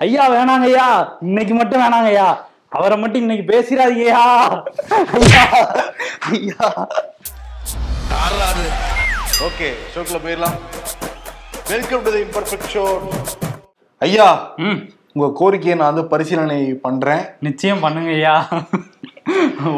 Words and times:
ஐயா 0.00 0.24
வேணாங்க 0.32 0.66
ஐயா 0.70 0.86
இன்னைக்கு 1.26 1.54
மட்டும் 1.54 1.82
வேணாங்க 1.82 2.10
ஐயா 2.10 2.28
அவரை 2.72 2.96
மட்டும் 2.98 3.22
இன்னைக்கு 3.22 3.44
பேசிடாதீங்கய்யா. 3.50 4.22
ஐயா 5.16 5.44
ஐயா. 6.30 6.66
ஓகே 9.46 9.68
ஷோக்குள்ள 9.92 10.18
போயிடலாம். 10.24 10.56
Welcome 11.70 12.04
to 12.04 12.12
the 12.12 12.22
imperfect 12.26 12.68
show 12.74 12.84
ஐயா 14.02 14.28
ம். 14.64 14.78
உங்க 15.14 15.28
கோரிக்கையை 15.38 15.76
நான் 15.76 15.90
வந்து 15.90 16.04
பரிசீலனை 16.10 16.56
பண்றேன். 16.82 17.22
நிச்சயம் 17.42 17.82
பண்ணுங்க 17.84 18.10
ஐயா 18.16 18.34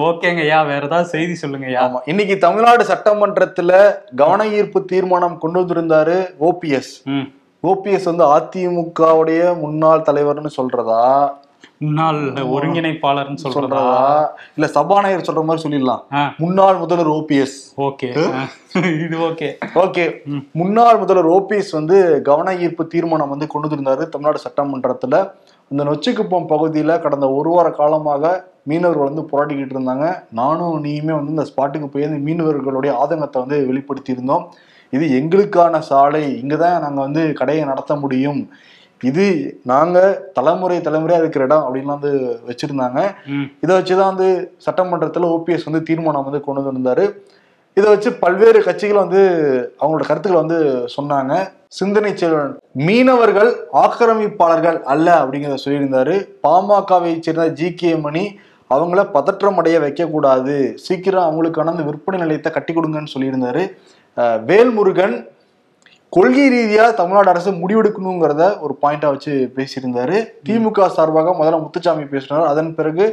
ஓகேங்க 0.07 0.41
ஐயா 0.43 0.59
வேற 0.65 0.83
ஏதாவது 0.87 1.13
செய்தி 1.13 1.35
சொல்லுங்க 1.37 1.67
ஐயா 1.67 1.83
ஆமா 1.85 2.01
இன்னைக்கு 2.07 2.35
தமிழ்நாடு 2.39 2.83
சட்டமன்றத்துல 2.91 3.73
கவன 4.17 4.47
ஈர்ப்பு 4.57 4.81
தீர்மானம் 4.91 5.39
கொண்டு 5.39 5.61
வந்திருந்தாரு 5.61 6.17
ஓபிஎஸ் 6.49 6.93
ம். 7.13 7.27
ஓபிஎஸ் 7.63 8.17
வந்து 8.17 8.25
அதிமுகவுடைய 8.25 9.59
முன்னாள் 9.61 10.01
தலைவர்னு 10.01 10.51
சொல்றதா? 10.57 11.31
முன்னாள் 11.79 12.15
ஒருங்கிணைப்பாளர்னு 12.33 13.37
சொல்றதா? 13.43 14.27
இல்ல 14.57 14.71
சபாநாயகர் 14.75 15.29
சொல்ற 15.29 15.45
மாதிரி 15.45 15.69
சொல்லிடலாம். 15.69 16.01
முன்னாள் 16.39 16.77
முதல்வர் 16.77 17.09
ஓபிஎஸ். 17.09 17.57
ஓகே. 17.77 18.09
இது 19.05 19.19
ஓகே. 19.19 19.49
ஓகே. 19.75 20.05
முன்னாள் 20.53 20.99
முதல்வர் 20.99 21.29
ஓபிஎஸ் 21.29 21.73
வந்து 21.73 22.23
கவன 22.23 22.57
ஈர்ப்பு 22.57 22.87
தீர்மானம் 22.87 23.29
வந்து 23.29 23.47
கொண்டு 23.47 23.69
வந்திருந்தாரு 23.69 24.09
தமிழ்நாடு 24.09 24.41
சட்டமன்றத்துல. 24.49 25.31
இந்த 25.69 25.85
நொச்சிக்குப்பம் 25.85 26.51
பகுதியில 26.55 27.01
கடந்த 27.01 27.31
ஒரு 27.31 27.51
வார 27.51 27.71
காலமாக 27.71 28.45
மீனவர்கள் 28.63 29.11
வந்து 29.11 29.23
போராடிக்கிட்டு 29.23 29.75
இருந்தாங்க. 29.75 30.23
நானும் 30.31 30.85
நீயுமே 30.85 31.13
வந்து 31.13 31.31
இந்த 31.31 31.43
ஸ்பாட்டுக்கு 31.43 31.87
போய் 31.87 32.05
மீனவர்களுடைய 32.05 32.93
ஆதங்கத்தை 32.93 33.41
வந்து 33.47 33.67
வெளிப்படுத்தி 33.67 34.13
இருந்தோம் 34.13 34.53
இது 34.91 35.05
எங்களுக்கான 35.21 35.79
சாலை 35.79 36.25
இங்கதான் 36.43 36.81
நாங்க 36.81 37.01
வந்து 37.01 37.33
கடையை 37.33 37.65
நடத்த 37.65 37.95
முடியும். 37.95 38.51
இது 39.03 39.25
நாங்க 39.65 39.99
தலைமுறை 40.33 40.79
தலைமுறையா 40.79 41.19
இருக்கிற 41.19 41.45
இடம் 41.45 41.65
அப்படின்லாம் 41.67 41.99
வந்து 41.99 42.13
வச்சிருந்தாங்க. 42.49 43.01
இதை 43.61 43.73
வச்சுதான் 43.79 44.11
வந்து 44.13 44.29
சட்டமன்றத்துல 44.67 45.29
ஓபிஎஸ் 45.35 45.69
வந்து 45.71 45.83
தீர்மானம் 45.83 46.27
வந்து 46.29 46.41
கொண்டு 46.41 46.63
வந்திருந்தாரு. 46.63 47.05
இதை 47.75 47.91
வச்சு 47.91 48.13
பல்வேறு 48.13 48.63
கட்சிகள் 48.63 49.03
வந்து 49.05 49.21
அவங்களோட 49.81 50.05
கருத்துக்களை 50.07 50.41
வந்து 50.45 50.59
சொன்னாங்க. 50.97 51.35
சிந்தனை 51.69 52.17
செல்வன் 52.17 52.59
மீனவர்கள் 52.73 53.51
ஆக்கிரமிப்பாளர்கள் 53.73 54.79
அல்ல 54.83 55.09
அப்படிங்கிறத 55.23 55.59
சொல்லியிருந்தாரு. 55.65 56.15
பாமகவை 56.47 57.13
சேர்ந்த 57.21 57.49
ஜி 57.49 57.75
கே 57.75 57.95
மணி 57.95 58.25
அவங்கள 58.71 59.11
பதற்றம் 59.11 59.57
அடைய 59.57 59.81
வைக்கக்கூடாது. 59.81 60.75
சீக்கிரம் 60.75 61.29
அவங்களுக்கான 61.29 61.73
அந்த 61.75 61.83
விற்பனை 61.83 62.21
நிலையத்தை 62.21 62.53
கட்டி 62.53 62.73
கொடுங்கன்னு 62.75 63.15
சொல்லியிருந்தாரு. 63.15 63.63
வேல்முருகன் 64.51 65.17
கொள்கை 66.09 66.49
ரீதியாக 66.49 66.93
தமிழ்நாடு 66.93 67.29
அரசு 67.29 67.51
முடிவெடுக்கணுங்கிறத 67.53 68.45
ஒரு 68.61 68.75
பாயிண்டா 68.83 69.09
வச்சு 69.15 69.33
பேசியிருந்தாரு. 69.57 70.17
திமுக 70.47 70.87
சார்பாக 70.97 71.35
முதல்ல 71.41 71.61
முத்துச்சாமி 71.65 72.05
பேசினார். 72.05 72.47
அதன் 72.47 72.75
பிறகு 72.75 73.07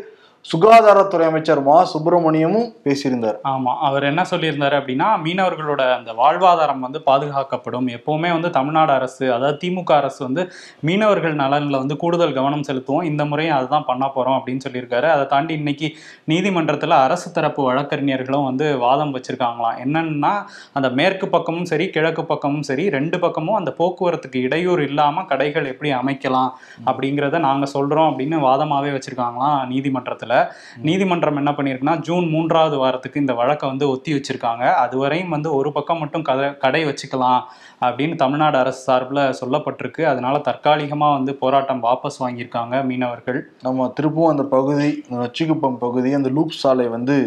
சுகாதாரத்துறை 0.52 1.26
அமைச்சர் 1.26 1.62
மா. 1.64 1.76
சுப்பிரமணியமும் 1.94 2.68
பேசியிருந்தார். 2.84 3.38
ஆமா 3.52 3.72
அவர் 3.88 4.04
என்ன 4.04 4.22
சொல்லியிருந்தாரு 4.32 4.76
அப்படின்னா 4.80 5.08
மீனவர்களோட 5.24 5.82
அந்த 5.98 6.12
வாழ்வாதாரம் 6.14 6.80
வந்து 6.80 7.00
பாதுகாக்கப்படும். 7.06 7.88
எப்பவுமே 7.96 8.30
வந்து 8.32 8.50
தமிழ்நாடு 8.50 8.92
அரசு 8.92 9.34
அதாவது 9.34 9.58
திமுக 9.64 9.92
அரசு 9.92 10.24
வந்து 10.24 10.52
மீனவர்கள் 10.80 11.36
நலன்ல 11.36 11.78
வந்து 11.78 11.96
கூடுதல் 11.98 12.34
கவனம் 12.34 12.66
செலுத்துவோம். 12.68 13.04
இந்த 13.04 13.26
முறையும் 13.26 13.56
அதுதான் 13.56 13.86
பண்ண 13.86 14.10
போறோம் 14.16 14.38
அப்படின்னு 14.40 14.66
சொல்லியிருக்காரு. 14.68 15.10
அதை 15.16 15.26
தாண்டி 15.26 15.54
இன்னைக்கு 15.54 15.90
நீதிமன்றத்துல 16.30 16.90
அரசு 16.90 17.32
தரப்பு 17.32 17.64
வழக்கறிஞர்களும் 17.64 18.44
வந்து 18.44 18.78
வாதம் 18.78 19.16
வச்சிருக்காங்களாம். 19.18 19.80
என்னன்னா 19.86 20.34
அந்த 20.74 20.90
மேற்கு 20.90 21.30
பக்கமும் 21.30 21.66
சரி 21.66 21.90
கிழக்கு 21.90 22.26
பக்கமும் 22.26 22.62
சரி 22.62 22.90
ரெண்டு 22.90 23.20
பக்கமும் 23.20 23.56
அந்த 23.56 23.74
போக்குவரத்துக்கு 23.82 24.42
இடையூறு 24.42 24.84
இல்லாம 24.84 25.26
கடைகள் 25.34 25.72
எப்படி 25.74 25.94
அமைக்கலாம் 25.94 26.54
அப்படிங்கிறத 26.86 27.40
நாங்க 27.40 27.66
சொல்றோம் 27.74 28.10
அப்படின்னு 28.12 28.46
வாதமாவே 28.48 28.94
வச்சிருக்காங்களாம் 28.98 29.60
நீதிமன்றத்துல. 29.74 30.34
நீதிமன்றம் 30.82 31.36
என்ன 31.36 31.52
பண்ணியிருக்குன்னா 31.52 32.00
ஜூன் 32.00 32.30
மூன்றாவது 32.30 32.78
வாரத்துக்கு 32.78 33.20
இந்த 33.20 33.34
வழக்கை 33.34 33.70
வந்து 33.70 33.90
ஒத்தி 33.90 34.14
வச்சிருக்காங்க. 34.14 34.72
அதுவரையும் 34.86 35.28
வந்து 35.28 35.56
ஒரு 35.56 35.72
பக்கம் 35.72 36.00
மட்டும் 36.00 36.22
கதை 36.22 36.58
கடை 36.58 36.86
வச்சுக்கலாம் 36.86 37.42
அப்படின்னு 37.82 38.16
தமிழ்நாடு 38.16 38.58
அரசு 38.58 38.82
சார்பில் 38.84 39.36
சொல்லப்பட்டிருக்கு. 39.42 40.04
அதனால 40.04 40.38
தற்காலிகமாக 40.38 41.14
வந்து 41.14 41.36
போராட்டம் 41.36 41.84
வாபஸ் 41.84 42.20
வாங்கியிருக்காங்க 42.20 42.84
மீனவர்கள். 42.84 43.52
நம்ம 43.62 43.94
திருப்பவும் 43.96 44.30
அந்த 44.30 44.44
பகுதி 44.44 45.04
நொச்சிக்குப்பம் 45.10 45.76
பகுதி 45.76 46.14
அந்த 46.14 46.30
லூப் 46.30 46.52
சாலை 46.52 46.88
வந்து 46.88 47.18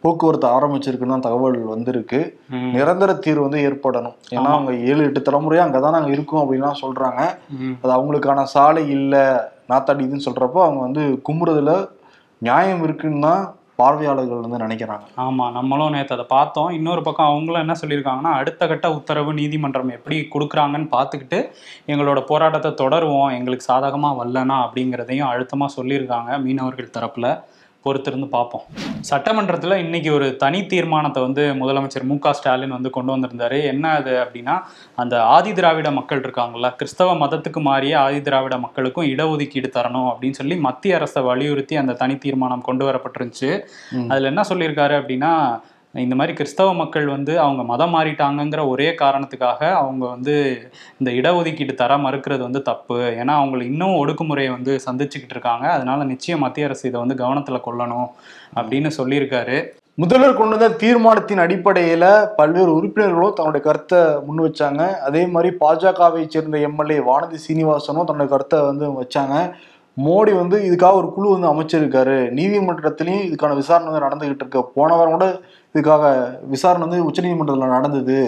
போக்குவரத்து 0.00 0.46
ஆரம்பிச்சிருக்குன்னு 0.46 1.06
தான் 1.06 1.20
தகவல் 1.20 1.58
வந்திருக்கு. 1.58 2.20
நிரந்தர 2.48 3.14
தீர்வு 3.14 3.42
வந்து 3.42 3.60
ஏற்படணும். 3.70 4.14
ஏன்னா 4.30 4.50
அவங்க 4.54 4.74
ஏழு 4.74 5.04
எட்டு 5.04 5.20
தலைமுறையா 5.20 5.60
அங்கதான் 5.64 5.90
நாங்க 5.90 6.10
இருக்கோம் 6.10 6.42
அப்படின்லாம் 6.42 6.80
சொல்றாங்க. 6.82 7.20
ம். 7.48 7.72
அது 7.82 7.92
அவங்களுக்கான 7.92 8.42
சாலை 8.42 8.90
இல்ல 8.90 9.14
நாத்தாடி 9.68 10.02
இதுன்னு 10.04 10.20
சொல்றப்போ 10.24 10.60
அவங்க 10.62 10.80
வந்து 10.80 11.22
கும்புறதுல 11.28 11.88
நியாயம் 12.48 12.82
இருக்குன்னு 12.86 13.24
தான் 13.28 13.42
பார்வையாளர்கள் 13.80 14.42
வந்து 14.44 14.60
நினைக்கிறாங்க. 14.62 15.04
ஆமா 15.24 15.44
நம்மளும் 15.56 15.94
நேற்று 15.94 16.14
அதை 16.16 16.24
பார்த்தோம். 16.34 16.70
இன்னொரு 16.78 17.02
பக்கம் 17.06 17.30
அவங்களும் 17.30 17.62
என்ன 17.64 17.74
சொல்லியிருக்காங்கன்னா 17.82 18.32
அடுத்த 18.40 18.66
கட்ட 18.70 18.86
உத்தரவு 18.96 19.30
நீதிமன்றம் 19.38 19.94
எப்படி 19.96 20.16
கொடுக்குறாங்கன்னு 20.34 20.88
பார்த்துக்கிட்டு 20.96 21.38
எங்களோட 21.92 22.20
போராட்டத்தை 22.30 22.70
தொடருவோம் 22.82 23.34
எங்களுக்கு 23.38 23.68
சாதகமாக 23.70 24.18
வரலனா 24.20 24.58
அப்படிங்கிறதையும் 24.66 25.30
அழுத்தமாக 25.32 25.76
சொல்லியிருக்காங்க 25.78 26.38
மீனவர்கள் 26.46 26.94
தரப்பில். 26.98 27.30
பொறுத்திருந்து 27.84 28.28
பார்ப்போம். 28.34 28.64
சட்டமன்றத்தில் 29.10 29.74
இன்னைக்கு 29.84 30.10
ஒரு 30.16 30.26
தனி 30.42 30.60
தீர்மானத்தை 30.72 31.20
வந்து 31.26 31.42
முதலமைச்சர் 31.60 32.06
மு 32.10 32.16
ஸ்டாலின் 32.38 32.76
வந்து 32.76 32.90
கொண்டு 32.96 33.10
வந்திருந்தாரு. 33.14 33.58
என்ன 33.72 33.92
அது 34.00 34.12
அப்படின்னா 34.24 34.56
அந்த 35.02 35.14
ஆதி 35.36 35.52
திராவிட 35.58 35.90
மக்கள் 35.98 36.22
இருக்காங்கல்ல 36.26 36.70
கிறிஸ்தவ 36.76 37.16
மதத்துக்கு 37.24 37.62
மாறிய 37.68 37.96
ஆதி 38.04 38.20
திராவிட 38.28 38.58
மக்களுக்கும் 38.66 39.10
இடஒதுக்கீடு 39.14 39.70
தரணும் 39.78 40.08
அப்படின்னு 40.12 40.40
சொல்லி 40.40 40.58
மத்திய 40.68 40.98
அரசை 41.00 41.22
வலியுறுத்தி 41.30 41.76
அந்த 41.82 41.98
தனி 42.04 42.16
தீர்மானம் 42.24 42.66
கொண்டு 42.70 42.86
வரப்பட்டிருந்துச்சு. 42.90 43.52
அதுல 44.12 44.32
என்ன 44.32 44.44
சொல்லியிருக்காரு 44.52 44.96
அப்படின்னா 45.00 45.34
இந்த 45.94 46.14
மாதிரி 46.14 46.32
கிறிஸ்தவ 46.36 46.74
மக்கள் 46.74 47.06
வந்து 47.06 47.32
அவங்க 47.40 47.62
மதம் 47.62 47.94
மாறிட்டாங்கங்கிற 47.94 48.68
ஒரே 48.68 48.88
காரணத்துக்காக 48.90 49.60
அவங்க 49.72 50.04
வந்து 50.06 50.34
இந்த 50.98 51.10
இடஒதுக்கீடு 51.10 51.74
தர 51.74 51.96
மறுக்கிறது 51.96 52.38
வந்து 52.38 52.62
தப்பு. 52.62 52.98
ஏன்னா 53.20 53.34
அவங்களை 53.40 53.62
இன்னும் 53.62 53.96
ஒடுக்குமுறையை 54.02 54.50
வந்து 54.50 54.74
சந்திச்சுக்கிட்டு 54.86 55.36
இருக்காங்க. 55.36 55.66
அதனால 55.72 56.04
நிச்சயம் 56.04 56.40
மத்திய 56.40 56.66
அரசு 56.66 56.88
இதை 56.88 57.00
வந்து 57.00 57.16
கவனத்தில் 57.22 57.64
கொள்ளணும் 57.66 58.08
அப்படின்னு 58.60 58.92
சொல்லியிருக்காரு. 58.98 59.58
முதல்வர் 59.94 60.36
கொண்டு 60.36 60.56
வந்த 60.56 60.76
தீர்மானத்தின் 60.82 61.42
அடிப்படையில் 61.44 62.06
பல்வேறு 62.36 62.70
உறுப்பினர்களும் 62.76 63.34
தன்னுடைய 63.38 63.62
கருத்தை 63.66 63.98
முன் 64.26 64.44
வச்சாங்க. 64.46 64.82
அதே 65.08 65.26
மாதிரி 65.26 65.56
பாஜகவை 65.64 66.22
சேர்ந்த 66.26 66.58
எம்எல்ஏ 66.68 66.98
வானதி 67.10 67.38
சீனிவாசனும் 67.46 68.08
தன்னுடைய 68.10 68.28
கருத்தை 68.34 68.60
வந்து 68.60 68.86
வச்சாங்க. 69.00 69.34
மோடி 70.04 70.32
வந்து 70.36 70.56
இதுக்காக 70.68 70.92
ஒரு 70.92 71.08
குழு 71.14 71.28
வந்து 71.34 71.50
அமைச்சிருக்காரு. 71.52 72.16
நீதிமன்றத்திலையும் 72.38 73.26
இதுக்கான 73.28 73.54
விசாரணை 73.54 73.88
வந்து 73.90 74.06
நடந்துகிட்டு 74.06 74.42
இருக்கு. 74.44 74.60
போன 74.76 74.96
வாரம் 74.96 75.16
கூட 75.16 75.26
இதுக்காக 75.74 76.04
விசாரணை 76.46 76.88
வந்து 76.88 77.06
உச்சநீதிமன்றத்தில் 77.08 77.74
நடந்தது. 77.76 78.18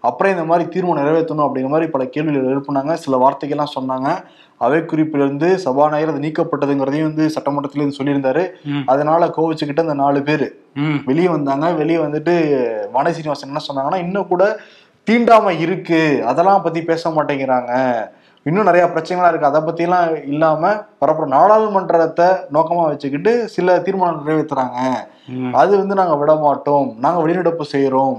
அப்புறம் 0.00 0.32
இந்த 0.32 0.44
மாதிரி 0.44 0.68
தீர்மானம் 0.68 1.06
நிறைவேற்றணும் 1.06 1.46
அப்படிங்கிற 1.46 1.68
மாதிரி 1.68 1.90
பல 1.90 2.04
கேள்விகள் 2.04 2.50
எழுப்புனாங்க. 2.52 2.92
சில 2.92 3.16
வார்த்தைகள்லாம் 3.24 3.74
சொன்னாங்க. 3.78 4.10
அவை 4.56 4.78
குறிப்பிலிருந்து 4.80 5.48
சபாநாயகர் 5.54 6.14
அது 6.14 6.24
நீக்கப்பட்டதுங்கிறதையும் 6.26 7.08
வந்து 7.10 7.26
சட்டமன்றத்திலே 7.36 7.84
வந்து 7.84 7.98
சொல்லியிருந்தாரு. 7.98 8.42
அதனால 8.86 9.26
கோவிச்சுக்கிட்ட 9.36 9.86
அந்த 9.86 9.94
நாலு 9.94 10.22
பேர் 10.22 10.46
வெளியே 11.04 11.28
வந்தாங்க. 11.28 11.72
வெளியே 11.72 11.98
வந்துட்டு 11.98 12.34
வாணி 12.92 13.12
சீனிவாசன் 13.12 13.50
என்ன 13.50 13.62
சொன்னாங்கன்னா 13.68 14.00
இன்னும் 14.06 14.28
கூட 14.28 14.44
தீண்டாமை 15.04 15.60
இருக்கு. 15.60 16.00
அதெல்லாம் 16.26 16.62
பத்தி 16.62 16.82
பேச 16.82 17.10
மாட்டேங்கிறாங்க. 17.10 17.72
இன்னும் 18.46 18.64
நிறைய 18.64 18.86
பிரச்சனைகளா 18.86 19.28
இருக்கு. 19.28 19.46
அதை 19.46 19.60
பத்திலாம் 19.60 20.24
இல்லாம 20.26 20.62
பரப்புற 21.00 21.26
நாடாளுமன்றத்தை 21.28 22.28
நோக்கமா 22.52 22.84
வச்சுக்கிட்டு 22.84 23.48
சில 23.48 23.80
தீர்மானம் 23.80 24.26
நிறைவேத்துறாங்க. 24.26 24.78
ம். 25.28 25.52
அது 25.54 25.78
வந்து 25.78 25.94
நாங்க 25.94 26.16
விட 26.16 26.34
மாட்டோம் 26.36 26.94
நாங்க 26.98 27.26
வெளிநடப்பு 27.26 27.64
செய்யறோம் 27.72 28.16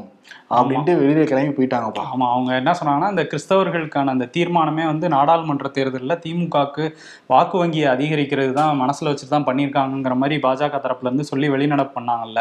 அப்படின்ட்டு 0.58 0.94
வெளியில 1.00 1.24
கிளம்பி 1.24 1.54
போயிட்டாங்கப்பா. 1.58 2.04
ஆமா 2.14 2.26
அவங்க 2.34 2.56
என்ன 2.56 2.72
சொன்னாங்கன்னா 2.80 3.10
இந்த 3.10 3.24
கிறிஸ்தவர்களுக்கான 3.24 4.14
அந்த 4.16 4.30
தீர்மானமே 4.36 4.86
வந்து 4.86 5.10
நாடாளுமன்ற 5.10 5.70
தேர்தலில் 5.70 6.20
திமுகவுக்கு 6.26 6.86
வாக்கு 7.28 7.58
வங்கியை 7.58 7.88
அதிகரிக்கிறது 7.96 8.54
தான் 8.54 8.80
மனசுல 8.82 9.12
வச்சுட்டு 9.12 9.36
தான் 9.36 9.48
பண்ணியிருக்காங்கங்கிற 9.50 10.16
மாதிரி 10.16 10.38
பாஜக 10.38 10.82
தரப்புல 10.86 11.10
இருந்து 11.10 11.24
சொல்லி 11.24 11.50
வெளிநடப்பு 11.50 11.96
பண்ணாங்கல்ல. 12.00 12.40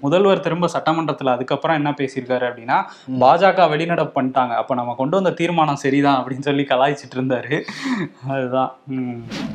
முதல்வர் 0.00 0.40
திரும்ப 0.40 0.68
சட்டமன்றத்துல 0.74 1.32
அதுக்கப்புறம் 1.32 1.76
என்ன 1.76 1.94
பேசியிருக்காரு 2.00 2.46
அப்படின்னா 2.50 2.78
பாஜக 3.20 3.68
வெளிநடப்பு 3.74 4.16
பண்ணிட்டாங்க. 4.18 4.54
அப்ப 4.54 4.74
நம்ம 4.74 4.94
கொண்டு 4.94 5.16
வந்த 5.16 5.30
தீர்மானம் 5.30 5.82
சரிதான் 5.84 6.18
அப்படின்னு 6.20 6.46
சொல்லி 6.48 6.64
கலாய்ச்சிட்டு 6.64 7.16
இருந்தாரு. 7.18 7.56
அதுதான். 8.30 8.70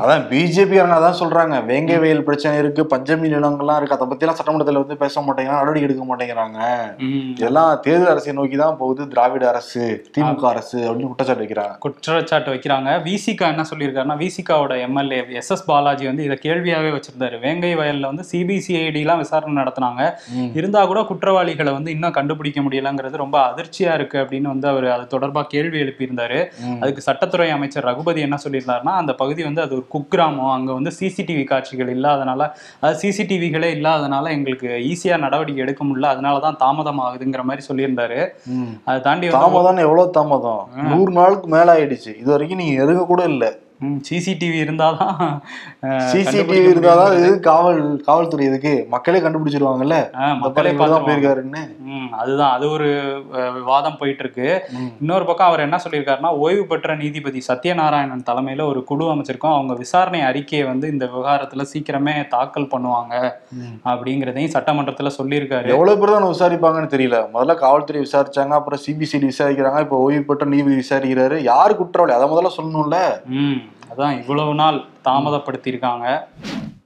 அதான் 0.02 0.24
பிஜேபி 0.32 0.80
அதான் 1.00 1.20
சொல்றாங்க. 1.22 1.66
வேங்கை 1.66 1.98
வயல் 1.98 2.24
பிரச்சனை 2.24 2.58
இருக்கு 2.58 2.84
பஞ்சமி 2.86 3.28
நிலங்கள்லாம் 3.36 3.78
இருக்கு. 3.78 3.96
அதை 3.96 4.18
எல்லாம் 4.20 4.40
சட்டமன்றத்துல 4.40 4.82
வந்து 4.84 4.98
பேச 4.98 5.22
மாட்டேங்கிறாங்க 5.22 5.62
நடவடிக்கை 5.62 5.88
எடுக்க 5.90 6.04
மாட்டேங்கிறாங்க. 6.10 6.60
ம். 7.00 7.32
இதெல்லாம் 7.40 7.72
தேர்தல் 7.94 8.12
அரசியல் 8.14 8.38
நோக்கி 8.38 8.58
தான் 8.62 8.78
போகுது 8.82 9.02
திராவிட 9.14 9.44
அரசு 9.52 9.82
திமுக 10.14 10.46
அரசு 10.52 10.78
அப்படின்னு 10.88 11.10
குற்றச்சாட்டு 11.10 11.44
வைக்கிறாங்க. 11.44 11.74
குற்றச்சாட்டு 11.84 12.50
வைக்கிறாங்க. 12.54 12.90
விசிகா 13.08 13.46
என்ன 13.54 13.64
சொல்லியிருக்காருன்னா 13.72 14.16
விசிகாவோட 14.22 14.74
எம்எல்ஏ 14.86 15.20
எஸ் 15.40 15.52
எஸ் 15.56 15.66
பாலாஜி 15.70 16.06
வந்து 16.10 16.24
இதை 16.28 16.36
கேள்வியாவே 16.46 16.92
வச்சிருந்தாரு. 16.96 17.38
வேங்கை 17.44 17.72
வயல்ல 17.80 18.10
வந்து 18.12 18.26
சிபிசிஐடி 18.32 19.02
எல்லாம் 19.06 19.22
விசாரணை 19.24 19.56
நடத்தினாங்க. 19.62 20.02
இருந்தா 20.60 20.82
கூட 20.92 21.02
குற்றவாளிகளை 21.12 21.74
வந்து 21.78 21.94
இன்னும் 21.96 22.16
கண்டுபிடிக்க 22.18 22.62
முடியலங்கிறது 22.68 23.22
ரொம்ப 23.24 23.38
அதிர்ச்சியா 23.50 23.94
இருக்கு 24.00 24.20
அப்படின்னு 24.24 24.50
வந்து 24.54 24.68
அவர் 24.72 24.88
அது 24.96 25.06
தொடர்பா 25.16 25.44
கேள்வி 25.54 25.80
எழுப்பியிருந்தாரு. 25.84 26.40
அதுக்கு 26.82 27.04
சட்டத்துறை 27.10 27.50
அமைச்சர் 27.58 27.88
ரகுபதி 27.90 28.24
என்ன 28.28 28.40
சொல்லியிருந்தாருன்னா 28.46 28.96
அந்த 29.04 29.16
பகுதி 29.22 29.44
வந்து 29.50 29.64
அது 29.66 29.76
ஒரு 29.80 29.86
குக்கிராமம். 29.96 30.52
அங்க 30.58 30.72
வந்து 30.80 30.94
சிசிடிவி 31.00 31.46
காட்சிகள் 31.54 31.94
இல்லாதனால 31.98 32.42
அதாவது 32.82 33.00
சிசிடிவிகளே 33.04 33.72
இல்லாதனால 33.78 34.26
எங்களுக்கு 34.40 34.70
ஈஸியா 34.92 35.18
நடவடிக்கை 35.28 35.64
எடுக்க 35.68 35.82
முடியல. 35.90 36.12
அதனால 36.16 36.36
தான் 36.48 36.60
தாமதம் 36.66 37.04
ஆகுதுங்கிற 37.08 37.44
மாதிரி 37.52 37.62
சொல்லியிருந்தாரு. 37.84 38.20
அதை 38.86 39.02
தாண்டி 39.02 39.28
தாமதம் 39.28 39.78
எவ்வளவு 39.78 40.10
தாமதம்? 40.10 40.64
நூறு 40.92 41.12
நாளுக்கு 41.12 41.48
மேல 41.48 41.76
ஆயிடுச்சு. 41.76 42.12
இது 42.20 42.30
வரைக்கும் 42.32 42.60
நீங்க 42.60 42.80
நெருங்க 42.80 43.06
கூட 43.06 43.24
இல்ல. 43.24 43.46
சிசிடிவி 44.08 44.60
இருந்தாதான் 44.60 45.16
சிசிடிவி 46.08 46.58
இருந்தாதான். 46.66 47.18
இது 47.18 47.40
காவல் 47.40 48.02
காவல்துறை 48.02 48.46
இதுக்கு 48.46 48.86
மக்களே 48.90 49.20
கண்டுபிடிச்சிருவாங்கல்ல? 49.20 49.98
மக்களே 50.38 50.72
பார்த்துருவாங்க. 50.72 51.08
போயிருக்காருன்னு. 51.08 51.62
அதுதான். 52.16 52.52
அது 52.52 52.70
ஒரு 52.70 52.88
அஹ், 53.34 53.54
விவாதம் 53.54 53.98
போயிட்டு 53.98 54.24
இருக்கு. 54.24 54.48
இன்னொரு 55.02 55.26
பக்கம் 55.26 55.48
அவர் 55.48 55.60
என்ன 55.60 55.80
சொல்லியிருக்காருன்னா 55.84 56.32
ஓய்வு 56.38 56.66
பெற்ற 56.66 56.96
நீதிபதி 56.96 57.42
சத்யநாராயணன் 57.48 58.26
தலைமையில 58.26 58.66
ஒரு 58.66 58.84
குழு 58.84 59.06
அமைச்சிருக்கோம். 59.06 59.54
அவங்க 59.54 59.74
விசாரணை 59.76 60.22
அறிக்கையை 60.22 60.68
வந்து 60.68 60.88
இந்த 60.88 61.06
விவகாரத்துல 61.06 61.66
சீக்கிரமே 61.74 62.28
தாக்கல் 62.28 62.72
பண்ணுவாங்க. 62.72 63.14
அப்படிங்கிறதையும் 63.86 64.54
சட்டமன்றத்துல 64.54 65.10
சொல்லியிருக்காரு. 65.18 65.68
எவ்வளவு 65.68 66.00
பேர் 66.00 66.16
தான் 66.16 66.30
விசாரிப்பாங்கன்னு 66.32 66.94
தெரியல. 66.96 67.18
முதல்ல 67.34 67.56
காவல்துறை 67.56 68.02
விசாரிச்சாங்க 68.02 68.50
அப்புறம் 68.52 68.80
சிபிசிடி 68.86 69.30
விசாரிக்கிறாங்க 69.30 69.80
இப்போ 69.80 69.98
ஓய்வு 69.98 70.24
பெற்ற 70.24 70.46
நீதிபதி 70.46 70.76
விசாரிக்கிறாரு. 70.76 71.38
யாரு 71.44 71.76
குற்றவாளி? 71.76 72.14
அதை 72.14 72.30
முதல்ல 72.30 72.50
சொல்லணும்ல. 72.58 72.98
அதான் 73.94 74.18
இவ்வளவு 74.18 74.56
நாள் 74.56 74.86
தாமதப்படுத்தியிருக்காங்க. 75.06 76.06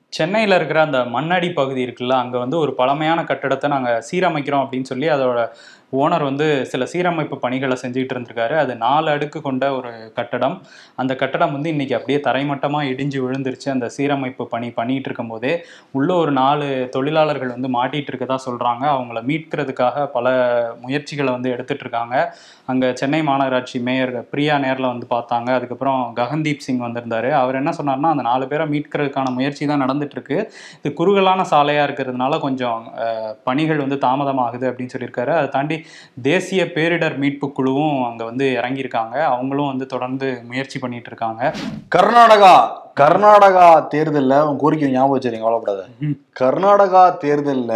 சென்னையில் 0.10 0.56
இருக்கிற 0.56 0.82
அந்த 0.82 1.00
மண்ணடி 1.06 1.54
பகுதி 1.54 1.86
இருக்குல்ல 1.86 2.14
அங்கே 2.14 2.38
வந்து 2.38 2.60
ஒரு 2.60 2.74
பழமையான 2.74 3.24
கட்டடத்தை 3.24 3.68
நாங்கள் 3.68 4.04
சீரமைக்கிறோம் 4.12 4.64
அப்படின்னு 4.64 4.82
சொல்லி 4.82 5.08
அதோட 5.10 5.40
ஓனர் 5.96 6.24
வந்து 6.28 6.46
சில 6.72 6.86
சீரமைப்பு 6.92 7.36
பணிகளை 7.44 7.76
செஞ்சுக்கிட்டு 7.82 8.14
இருந்திருக்காரு. 8.16 8.56
அது 8.62 8.74
நாலு 8.86 9.08
அடுக்கு 9.14 9.40
கொண்ட 9.46 9.66
ஒரு 9.76 9.92
கட்டடம். 10.18 10.56
அந்த 11.02 11.14
கட்டடம் 11.22 11.54
வந்து 11.56 11.70
இன்னைக்கு 11.74 11.96
அப்படியே 11.98 12.20
தரைமட்டமாக 12.26 12.90
இடிஞ்சு 12.94 13.20
விழுந்துருச்சு. 13.26 13.68
அந்த 13.74 13.88
சீரமைப்பு 13.96 14.46
பணி 14.54 14.70
பண்ணிகிட்டு 14.80 15.08
இருக்கும்போதே 15.10 15.54
உள்ளே 15.98 16.14
ஒரு 16.24 16.32
நாலு 16.40 16.66
தொழிலாளர்கள் 16.96 17.54
வந்து 17.56 17.70
மாட்டிகிட்டு 17.78 18.12
இருக்கதா 18.14 18.38
சொல்கிறாங்க 18.48 18.84
அவங்கள 18.96 19.22
மீட்கிறதுக்காக 19.30 20.04
பல 20.16 20.26
முயற்சிகளை 20.84 21.32
வந்து 21.38 21.54
எடுத்துட்டு 21.56 21.86
இருக்காங்க. 21.88 22.16
சென்னை 23.02 23.22
மாநகராட்சி 23.30 23.78
மேயர் 23.88 24.14
பிரியா 24.34 24.58
நேரில் 24.66 24.92
வந்து 24.92 25.08
பார்த்தாங்க. 25.16 25.50
அதுக்கப்புறம் 25.58 26.04
ககன்தீப் 26.20 26.66
சிங் 26.68 26.84
வந்திருந்தார். 26.88 27.30
அவர் 27.42 27.60
என்ன 27.62 27.74
சொன்னார்னா 27.80 28.12
அந்த 28.16 28.26
நாலு 28.30 28.46
பேரை 28.52 28.68
மீட்கிறதுக்கான 28.76 29.34
முயற்சி 29.38 29.72
தான் 29.72 29.84
நடந்துட்டுருக்கு. 29.86 30.38
இது 30.82 30.94
குறுகலான 31.00 31.48
சாலையாக 31.54 31.88
இருக்கிறதுனால 31.90 32.42
கொஞ்சம் 32.46 32.84
பணிகள் 33.50 33.84
வந்து 33.86 34.00
தாமதமாகுது 34.06 34.68
அப்படின்னு 34.72 34.96
சொல்லியிருக்காரு. 34.98 35.34
அதை 35.40 35.50
தாண்டி 35.58 35.76
தேசிய 36.28 36.64
பேரிடர் 36.76 37.16
மீட்பு 37.24 37.48
குழுவும் 37.58 38.00
அங்க 38.08 38.22
வந்து 38.30 38.46
இறங்கியிருக்காங்க. 38.60 39.16
அவங்களும் 39.34 39.72
வந்து 39.72 39.88
தொடர்ந்து 39.94 40.28
முயற்சி 40.50 40.80
பண்ணிட்டு 40.84 41.12
இருக்காங்க 41.12 41.42
கர்நாடகா 41.96 42.56
கர்நாடகா 43.02 43.68
தேர்தல்ல 43.94 44.42
உன் 44.50 44.62
கோரிக்கை 44.64 44.92
ஞாபகம் 44.92 45.16
வச்சிருங்க 45.16 45.46
கவலைப்படாத. 45.46 45.82
கர்நாடகா 46.42 47.06
தேர்தல்ல 47.24 47.74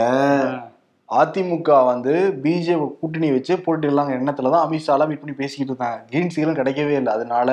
அதிமுக 1.10 1.70
வந்து 1.90 2.14
பிஜேபி 2.44 2.86
கூட்டணி 3.00 3.30
வச்சு 3.36 3.54
போட்டிடலாங்க 3.66 4.14
எண்ணத்துல 4.20 4.52
தான் 4.54 4.66
அமித்ஷாலாம் 4.66 5.10
மீட் 5.10 5.22
பண்ணி 5.24 5.36
பேசிக்கிட்டு 5.40 5.72
இருந்தாங்க. 5.72 6.00
கிரீன் 6.12 6.32
சிக்னல் 6.36 6.60
கிடைக்கவே 6.60 6.94
இல்லை. 7.00 7.12
அதனால 7.18 7.50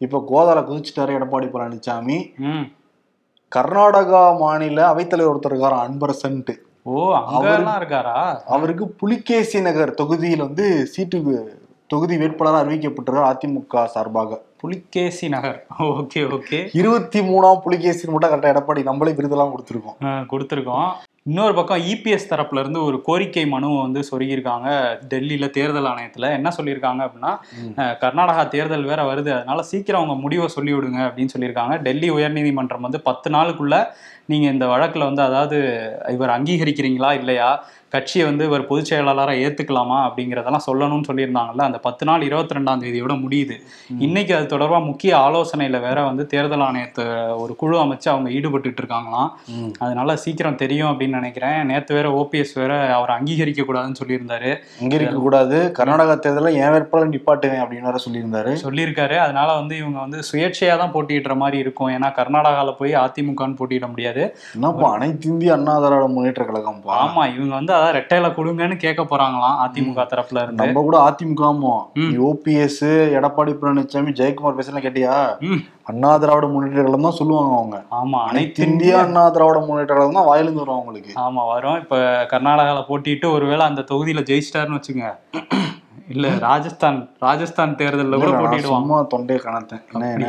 இப்ப 0.00 0.20
கோதால 0.30 0.62
குதிச்சுட்டாரு 0.68 1.16
எடப்பாடி 1.18 1.46
பழனிசாமி 1.52 2.18
கர்நாடகா 3.52 4.22
மாநில 4.40 4.80
அவைத்தலைவர் 4.92 5.32
ஒருத்தர் 5.32 5.52
இருக்காரு 5.52 5.76
அன்பரசன்ட்டு. 5.84 6.54
ஓ 6.88 6.96
அங்கெல்லாம் 7.16 7.80
இருக்காரா? 7.80 8.18
அவருக்கு 8.46 8.88
புலிகேசி 8.88 9.60
நகர் 9.60 9.94
தொகுதியில் 9.94 10.38
வந்து 10.38 10.86
சீட்டு 10.86 11.18
தொகுதி 11.86 12.16
வேட்பாளராக 12.16 12.62
அறிவிக்கப்பட்டிருக்கார் 12.64 13.32
அதிமுக 13.32 13.84
சார்பாக. 13.84 14.40
புலிகேசி 14.56 15.28
நகர். 15.28 15.66
Okay 15.98 16.22
okay. 16.36 16.68
இருபத்தி 16.72 17.20
மூணாம் 17.20 17.60
புலிகேசி 17.60 18.10
மட்டும் 18.10 18.30
கரெக்டாக 18.30 18.54
எடப்பாடி 18.54 18.82
நம்மளே 18.82 19.12
விருதெல்லாம் 19.12 19.52
கொடுத்துருக்கோம். 19.52 19.98
கொடுத்துருக்கோம். 20.02 20.88
இன்னொரு 21.22 21.54
பக்கம் 21.54 21.80
இபிஎஸ் 21.80 22.28
தரப்புல 22.30 22.60
இருந்து 22.60 22.84
ஒரு 22.84 23.02
கோரிக்கை 23.02 23.46
மனுவை 23.46 23.78
வந்து 23.82 24.00
சொருகியிருக்காங்க 24.10 24.68
டெல்லியில 25.14 25.50
தேர்தல் 25.50 25.84
ஆணையத்துல. 25.84 26.32
என்ன 26.32 26.50
சொல்லியிருக்காங்க 26.56 27.02
அப்படின்னா 27.06 27.32
கர்நாடகா 27.76 28.48
தேர்தல் 28.48 28.84
வேற 28.84 29.02
வருது. 29.02 29.32
அதனால 29.34 29.62
சீக்கிரம் 29.62 30.02
அவங்க 30.02 30.20
முடிவை 30.20 30.48
சொல்லி 30.48 30.74
விடுங்க 30.74 31.00
அப்படின்னு 31.06 31.34
சொல்லியிருக்காங்க. 31.38 31.76
டெல்லி 31.78 32.10
உயர்நீதிமன்றம் 32.10 32.80
வந்து 32.80 33.00
பத்து 33.00 33.30
நாளுக்குள்ள 33.30 33.86
நீங்க 34.26 34.50
இந்த 34.50 34.66
வழக்குல 34.66 34.98
வந்து 34.98 35.22
அதாவது 35.22 35.58
இவர் 36.08 36.28
அங்கீகரிக்கிறீங்களா 36.28 37.12
இல்லையா? 37.12 37.64
கட்சியை 37.88 38.28
வந்து 38.28 38.44
இவர் 38.44 38.66
பொதுச் 38.66 38.84
செயலாளராக 38.84 39.38
ஏத்துக்கலாமா 39.38 39.98
அப்படிங்கிறதெல்லாம் 40.06 40.64
சொல்லணும்னு 40.66 41.08
சொல்லியிருந்தாங்கல்ல. 41.08 41.62
அந்த 41.62 41.78
பத்து 41.78 42.04
நாள் 42.06 42.22
இருபத்தி 42.22 42.54
ரெண்டாம் 42.54 42.80
தேதியோட 42.82 43.14
முடியுது. 43.22 43.56
இன்னைக்கு 43.98 44.36
அது 44.36 44.58
தொடர்பா 44.58 44.84
முக்கிய 44.84 45.16
ஆலோசனையில 45.16 45.80
வேற 45.80 46.02
வந்து 46.02 46.26
தேர்தல் 46.26 46.60
ஆணையத்தை 46.60 47.04
ஒரு 47.36 47.56
குழு 47.56 47.76
அமைச்சு 47.82 48.08
அவங்க 48.08 48.30
ஈடுபட்டுட்டு 48.30 48.82
இருக்காங்களாம். 48.82 49.30
அதனால 49.78 50.16
சீக்கிரம் 50.16 50.58
தெரியும் 50.62 50.90
அப்படின்னு 50.90 51.18
நினைக்கிறேன். 51.20 51.66
நேத்து 51.66 51.94
வேற 51.94 52.08
ஓபிஎஸ் 52.22 52.54
வேற 52.54 52.94
அவரை 52.94 53.16
அங்கீகரிக்க 53.16 53.62
கூடாதுன்னு 53.62 54.00
சொல்லியிருந்தாரு. 54.02 54.50
இங்க 54.80 54.94
இருக்க 54.94 55.16
கூடாது. 55.18 55.72
கர்நாடகா 55.78 56.16
தேர்தலில் 56.18 56.60
என் 56.62 56.70
வேட்பாளர் 56.70 57.10
நிப்பாட்டுவேன் 57.10 57.62
அப்படின்னு 57.62 57.88
வேற 57.90 58.00
சொல்லியிருந்தாரு. 58.08 58.52
சொல்லியிருக்காரு. 58.66 59.16
அதனால 59.16 59.54
வந்து 59.54 59.76
இவங்க 59.76 59.98
வந்து 59.98 60.20
சுயேட்சையா 60.32 60.76
தான் 60.78 60.92
போட்டியிடுற 60.92 61.36
மாதிரி 61.36 61.58
இருக்கும். 61.58 61.88
ஏன்னா 61.88 62.10
கர்நாடகால 62.20 62.72
போய் 62.72 62.94
அதிமுகன்னு 62.94 63.56
போட்டியிட 63.56 63.86
முடியாது. 63.86 64.15
என்னப்பா 64.54 64.88
அனைத்து 64.94 65.28
இந்திய 65.28 65.54
அண்ணா 65.54 65.74
திராவிட 65.78 66.06
முன்னேற்ற 66.10 66.44
கழகம்ப்பா. 66.44 66.94
ஆமா 67.02 67.22
இவங்க 67.32 67.54
வந்து 67.54 67.74
அதான் 67.76 67.94
ரெட்டையில 67.96 68.28
கொடுங்கன்னு 68.34 68.76
கேட்க 68.78 69.02
போறாங்களாம் 69.06 69.58
அதிமுக 69.64 70.06
தரப்புல 70.10 70.42
இருந்து. 70.42 70.60
நம்ம 70.62 70.82
கூட 70.82 70.98
அதிமுகமோ 71.06 71.74
ம். 72.00 72.12
ஓபிஎஸ் 72.26 72.82
எடப்பாடி 73.16 73.54
பழனிசாமி 73.56 74.12
ஜெயக்குமார் 74.18 74.58
பேசலாம் 74.58 74.84
கேட்டியா. 74.84 75.16
அண்ணா 75.86 76.12
திராவிட 76.18 76.46
முன்னேற்ற 76.48 76.78
கழகம் 76.80 77.04
தான் 77.04 77.18
சொல்லுவாங்க 77.18 77.52
அவங்க. 77.56 77.76
ஆமா 77.96 78.20
அனைத்து 78.28 78.64
இந்திய 78.66 78.94
அண்ணா 79.02 79.24
திராவிட 79.30 79.58
முன்னேற்ற 79.64 79.92
கழகம் 79.92 80.18
தான் 80.18 80.28
வாயிலிருந்து 80.28 80.62
வரும் 80.62 80.76
அவங்களுக்கு. 80.76 81.12
ஆமா 81.22 81.42
வரும். 81.50 81.78
இப்ப 81.82 81.96
கர்நாடகால 82.32 82.80
போட்டிட்டு 82.88 83.28
ஒருவேளை 83.32 83.64
அந்த 83.66 83.84
தொகுதியில 83.90 84.22
ஜெயிச்சிட்டாருன்னு 84.28 84.78
வச்சுங்க 84.78 85.06
இல்ல 86.08 86.26
ராஜஸ்தான் 86.44 86.98
ராஜஸ்தான் 87.24 87.72
தேர்தல்ல 87.78 88.18
கூட 88.20 88.32
போட்டிடுவாங்க 88.40 88.98
தொண்டையை 89.12 89.38
கணத்தேன் 89.44 89.82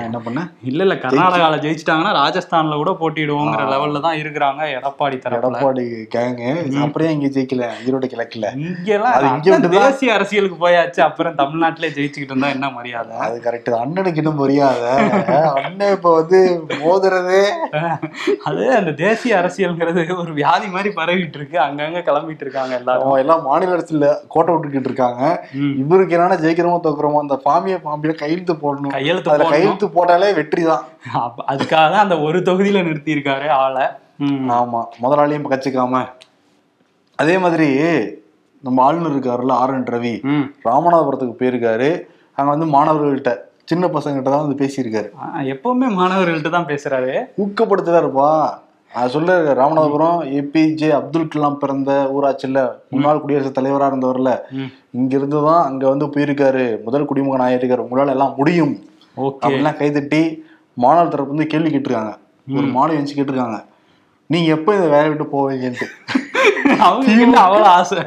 என்ன 0.06 0.19
பண்ண? 0.25 0.41
இல்ல 0.69 0.79
இல்ல 0.85 0.95
கர்நாடகால 1.03 1.57
ஜெயிச்சிட்டாங்கன்னா 1.63 2.13
ராஜஸ்தான்ல 2.19 2.77
கூட 2.81 2.91
போட்டிடுவோங்கிற 3.01 3.63
லெவல்ல 3.74 4.00
தான் 4.06 4.18
இருக்கிறாங்க 4.21 4.62
எடப்பாடி 4.77 5.18
தரப்புல. 5.24 5.41
எடப்பாடி 5.41 5.85
கேங்கு 6.15 6.50
அப்புறம் 6.85 7.13
இங்க 7.15 7.29
ஜெயிக்கல? 7.35 7.68
ஈரோடு 7.85 8.09
கிழக்குல. 8.13 8.50
இங்கெல்லாம் 8.65 9.27
இங்க. 9.29 9.69
தேசிய 9.77 10.15
அரசியலுக்கு 10.18 10.57
போயாச்சு. 10.65 11.01
அப்புறம் 11.07 11.38
தமிழ்நாட்டிலே 11.41 11.91
ஜெயிச்சுக்கிட்டு 11.97 12.33
இருந்தா 12.33 12.50
என்ன 12.56 12.71
மரியாதை? 12.77 13.13
அது 13.27 13.38
கரெக்ட் 13.45 13.71
அண்ணனுக்கு 13.83 14.21
இன்னும் 14.23 14.41
புரியாத. 14.41 14.83
அண்ணன் 15.63 15.94
இப்ப 15.97 16.15
வந்து 16.19 16.39
மோதுறதே. 16.83 17.44
அது 18.49 18.66
அந்த 18.80 18.92
தேசிய 19.06 19.40
அரசியல்ங்கிறது 19.44 20.07
ஒரு 20.23 20.33
வியாதி 20.33 20.69
மாதிரி 20.78 20.92
பரவிட்டு 20.99 21.40
இருக்கு. 21.42 21.59
அங்கங்க 21.68 22.06
கிளம்பிட்டு 22.09 22.45
இருக்காங்க 22.47 22.73
எல்லாரும். 22.81 23.16
எல்லாம் 23.23 23.45
மாநில 23.49 23.75
அரசுல 23.78 24.11
கோட்டை 24.28 24.52
விட்டுக்கிட்டு 24.54 24.92
இருக்காங்க. 24.92 25.23
இவருக்கு 25.83 26.16
என்னன்னா 26.16 26.38
ஜெயிக்கிறோமோ 26.44 26.78
தோக்குறோமோ 26.86 27.21
அந்த 27.24 27.36
பாமிய 27.47 27.76
பாம்பிய 27.86 28.14
கையெழுத்து 28.21 28.54
போடணும். 28.64 28.94
கையெழுத்து. 28.95 29.50
கையெழுத்து 29.54 29.88
போட்டாலே 29.95 30.30
வெற்றி 30.40 30.64
தான் 30.69 30.83
அதுக்காக 31.52 31.86
தான் 31.94 32.06
அந்த 32.06 32.18
ஒரு 32.28 32.40
தொகுதியில 32.50 32.83
நிறுத்தி 32.88 33.16
இருக்காரு 33.16 33.50
ஆளை. 33.64 33.86
ஆமா 34.59 34.81
முதலாளியும் 35.04 35.52
கச்சிக்காம. 35.54 36.04
அதே 37.24 37.36
மாதிரி 37.45 37.69
நம்ம 38.64 38.83
ஆளுநர் 38.86 39.14
இருக்காருல்ல 39.16 39.57
ஆர் 39.64 39.74
என் 39.78 39.90
ரவி. 39.95 40.14
ராமநாதபுரத்துக்கு 40.68 41.36
போயிருக்காரு. 41.42 41.90
அங்க 42.38 42.50
வந்து 42.54 42.68
மாணவர்கள்ட்ட 42.76 43.33
சின்ன 43.69 43.86
பசங்ககிட்ட 43.95 44.30
தான் 44.33 44.44
வந்து 44.45 44.62
பேசியிருக்காரு. 44.62 45.09
எப்பவுமே 45.54 45.88
மாணவர்கள்ட்ட 46.00 46.50
தான் 46.56 46.69
பேசுறாரு. 46.71 47.14
ஊக்கப்படுத்துறாருப்பா 47.44 48.30
அது 48.97 49.09
சொல்ல 49.09 49.31
ராமநாதபுரம் 49.54 50.19
ஏபிஜே 50.37 50.89
அப்துல் 50.92 51.27
கலாம் 51.27 51.57
பிறந்த 51.57 51.92
ஊராட்சியில் 52.11 52.59
முன்னாள் 52.89 53.21
குடியரசுத் 53.21 53.57
தலைவரா 53.57 53.85
இருந்தவர்ல 53.85 54.31
ம். 54.51 54.69
இங்க 54.92 55.16
இருந்து 55.16 55.44
தான் 55.44 55.63
அங்க 55.63 55.89
வந்து 55.89 56.06
போயிருக்காரு. 56.06 56.83
முதல் 56.83 57.06
குடிமகன் 57.06 57.45
ஆயிருக்காரு. 57.47 57.85
உங்களால 57.85 58.09
எல்லாம் 58.09 58.35
முடியும். 58.37 58.73
ஓகே. 59.18 59.39
அப்படிலாம் 59.44 59.77
கைதட்டி 59.77 60.21
மாணவர் 60.77 61.07
தரப்பு 61.07 61.33
வந்து 61.35 61.47
கேள்வி 61.47 61.69
கேட்டிருக்காங்க. 61.69 62.13
ஒரு 62.47 62.68
மாணவி 62.68 62.95
வந்து 62.95 63.13
கேட்டிருக்காங்க. 63.13 63.57
நீங்க 64.30 64.51
எப்ப 64.51 64.75
இந்த 64.75 64.87
வேலையை 64.87 65.09
விட்டு 65.09 65.37
போவீங்கன்ட்டு. 65.37 65.87
அவ்வளவு 67.42 67.63
ஆசை. 67.68 67.99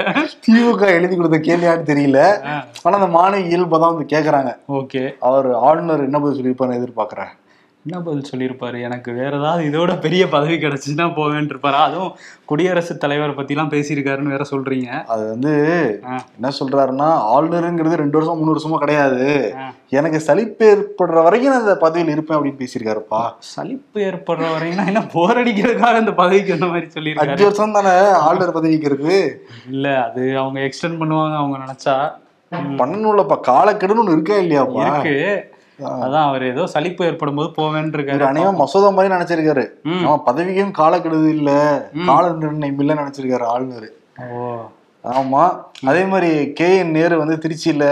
திமுக 0.46 0.86
எழுதி 0.88 1.16
கொடுத்த 1.16 1.38
கேள்வியான்னு 1.38 1.90
தெரியல. 1.90 2.18
ஆனா 2.82 2.98
அந்த 2.98 3.18
மாணவி 3.18 3.42
இயல்பா 3.50 3.78
தான் 3.78 3.92
வந்து 3.94 4.16
கேக்குறாங்க. 4.16 4.50
ஓகே. 4.68 5.02
அவர் 5.20 5.52
ஆளுநர் 5.60 6.04
என்ன 6.04 6.20
பதில் 6.20 6.38
சொல்லியிருப்பாரு 6.38 6.80
எதிர்பார்க்கறேன். 6.80 7.32
என்ன 7.86 8.00
பதில் 8.00 8.28
சொல்லியிருப்பாரு? 8.30 8.82
எனக்கு 8.82 9.12
வேற 9.12 9.36
ஏதாவது 9.36 9.68
இதோட 9.68 10.00
பெரிய 10.00 10.28
பதவி 10.28 10.54
கிடைச்சுன்னா 10.54 11.14
போவேன் 11.14 11.46
இருப்பாரு? 11.46 11.78
அதுவும் 11.78 12.10
குடியரசுத் 12.44 13.00
தலைவர் 13.00 13.36
பத்திலாம் 13.36 13.70
பேசியிருக்காருன்னு 13.70 14.32
வேற 14.34 14.44
சொல்றீங்க. 14.50 15.04
அது 15.04 15.28
வந்து. 15.28 15.52
என்ன 16.34 16.50
சொல்றாருன்னா 16.58 17.08
ஆளுநருங்கிறது 17.34 17.94
ரெண்டு 17.94 18.16
வருஷம் 18.18 18.38
மூணு 18.38 18.54
வருஷமா 18.54 18.76
கிடையாது. 18.76 19.22
எனக்கு 19.90 20.20
சலிப்பு 20.20 20.66
ஏற்படுற 20.72 21.22
வரைக்கும் 21.22 21.52
நான் 21.52 21.60
இந்த 21.60 21.74
பதவியில் 21.76 22.12
இருப்பேன் 22.12 22.38
அப்படின்னு 22.38 22.60
பேசியிருக்காருப்பா. 22.62 23.20
சலிப்பு 23.38 24.00
ஏற்படுற 24.00 24.52
வரையும் 24.52 24.86
என்ன 24.86 25.06
போர் 25.06 25.38
அடிக்கிறதுக்காக 25.38 25.98
இந்த 25.98 26.12
பதவிக்கு 26.12 26.52
அந்த 26.52 26.66
மாதிரி 26.66 26.86
அஞ்சு 26.86 27.00
சொல்லியிருக்காரு 27.00 27.42
வருஷம் 27.42 27.72
தானே 27.72 27.94
ஆளுநர் 28.26 28.52
பதவிக்கு 28.52 28.86
இருக்கு 28.86 29.16
இல்ல 29.70 30.04
அது 30.04 30.38
அவங்க 30.38 30.60
எக்ஸ்டெண்ட் 30.60 31.00
பண்ணுவாங்க 31.00 31.36
அவங்க 31.36 31.58
நினைச்சா. 31.64 31.96
பண்ணணும்லப்பா. 32.52 33.36
காலக்கெடுன்னு 33.46 34.02
ஒண்ணு 34.02 34.16
இருக்கா 34.16 34.36
இல்லையாப்பா? 34.36 34.84
இருக்கு. 34.86 35.18
அதான் 35.98 36.26
அவர் 36.26 36.44
ஏதோ 36.44 36.62
சலிப்பு 36.66 37.04
ஏற்படும் 37.04 37.34
போது 37.34 37.50
போவேன் 37.50 37.76
இவர் 37.82 37.96
இருக்காரு 37.96 38.24
அநேகம் 38.24 38.60
மசோதா 38.60 38.90
மாதிரி 38.90 39.14
நினைச்சிருக்காரு. 39.14 39.64
ம். 39.84 40.02
அவன் 40.06 40.24
பதவிக்கும் 40.26 40.74
காலக்கெடுது 40.78 41.28
இல்ல. 41.28 41.50
கால 42.06 42.32
நிர்ணயம் 42.40 42.80
இல்ல 42.80 42.94
நினைச்சிருக்காரு 42.94 43.46
ஆளுநர். 43.46 43.88
ஆமா 45.04 45.42
அதே 45.86 46.02
மாதிரி 46.06 46.30
கே 46.52 46.76
என் 46.78 46.90
நேரு 46.90 47.14
வந்து 47.18 47.36
திருச்சியில 47.36 47.84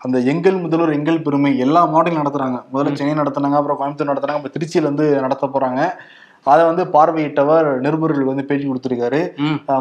அந்த 0.00 0.18
எங்கள் 0.30 0.56
முதல்வர் 0.56 0.92
எங்கள் 0.92 1.22
பெருமை 1.22 1.58
எல்லா 1.58 1.80
மாவட்டங்களும் 1.84 2.22
நடத்துறாங்க. 2.22 2.58
முதல்ல 2.72 2.92
சென்னை 2.92 3.14
நடத்துனாங்க 3.14 3.58
அப்புறம் 3.58 3.78
கோயம்புத்தூர் 3.78 4.12
நடத்துனாங்க 4.12 4.40
இப்ப 4.42 4.52
திருச்சியில 4.56 4.82
வந்து 4.82 5.06
நடத்த 5.20 5.46
போறாங்க. 5.46 5.80
அதை 6.46 6.62
வந்து 6.64 6.82
பார்வையிட்டவர் 6.86 7.68
நிருபர்களுக்கு 7.80 8.32
வந்து 8.32 8.44
பேட்டி 8.44 8.66
கொடுத்திருக்காரு. 8.66 9.20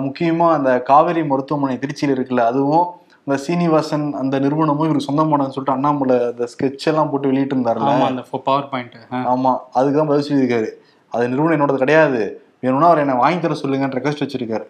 முக்கியமா 0.05 0.47
அந்த 0.51 0.71
காவேரி 0.83 1.23
மருத்துவமனை 1.23 1.75
திருச்சியில 1.77 2.15
இருக்குல்ல 2.15 2.45
அதுவும் 2.45 2.85
இந்த 3.27 3.35
சீனிவாசன் 3.45 4.05
அந்த 4.21 4.35
நிறுவனமும் 4.39 4.87
இவருக்கு 4.87 5.07
சொந்தமானதுன்னு 5.09 5.55
சொல்லிட்டு 5.55 5.75
அண்ணாமலை 5.75 6.17
அந்த 6.31 6.47
ஸ்கெட்ச் 6.53 6.87
எல்லாம் 6.91 7.09
போட்டு 7.11 7.29
வெளியிட்டு 7.31 7.55
இருந்தாருல 7.55 7.87
அந்த 8.09 8.23
பவர் 8.47 8.67
பாயிண்ட் 8.73 8.97
ஆமா 9.33 9.51
அதுக்கு 9.77 9.97
தான் 9.99 10.09
பதில் 10.11 10.27
சொல்லியிருக்காரு. 10.27 10.69
அது 11.13 11.29
நிறுவனம் 11.31 11.55
என்னோடது 11.57 11.83
கிடையாது. 11.83 12.21
வேணும்னா 12.63 12.89
அவர் 12.91 13.01
என்ன 13.03 13.15
வாங்கி 13.23 13.39
தர 13.39 13.55
சொல்லுங்கன்னு 13.61 13.97
ரெக்வஸ்ட் 13.97 14.23
வச்சிருக்காரு. 14.23 14.65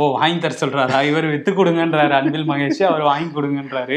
ஓ 0.00 0.04
வாங்கி 0.14 0.38
தர 0.38 0.54
சொல்றாரா? 0.60 0.98
இவர் 1.02 1.26
வித்து 1.26 1.50
கொடுங்கன்றாரு 1.52 2.12
அன்பில் 2.18 2.46
மகேஷ். 2.50 2.82
அவர் 2.88 3.02
வாங்கி 3.08 3.30
கொடுங்கன்றாரு. 3.36 3.96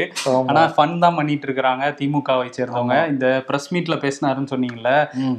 ஆனா 0.50 0.62
ஃபன் 0.76 0.98
தான் 0.98 1.16
பண்ணிட்டு 1.18 1.46
இருக்கிறாங்க 1.48 1.84
திமுகவை 1.98 2.48
சேர்ந்தவங்க. 2.56 2.96
இந்த 3.12 3.26
பிரஸ் 3.48 3.68
மீட்ல 3.74 3.96
பேசினாருன்னு 4.04 4.52
சொன்னீங்கல்ல. 4.54 4.92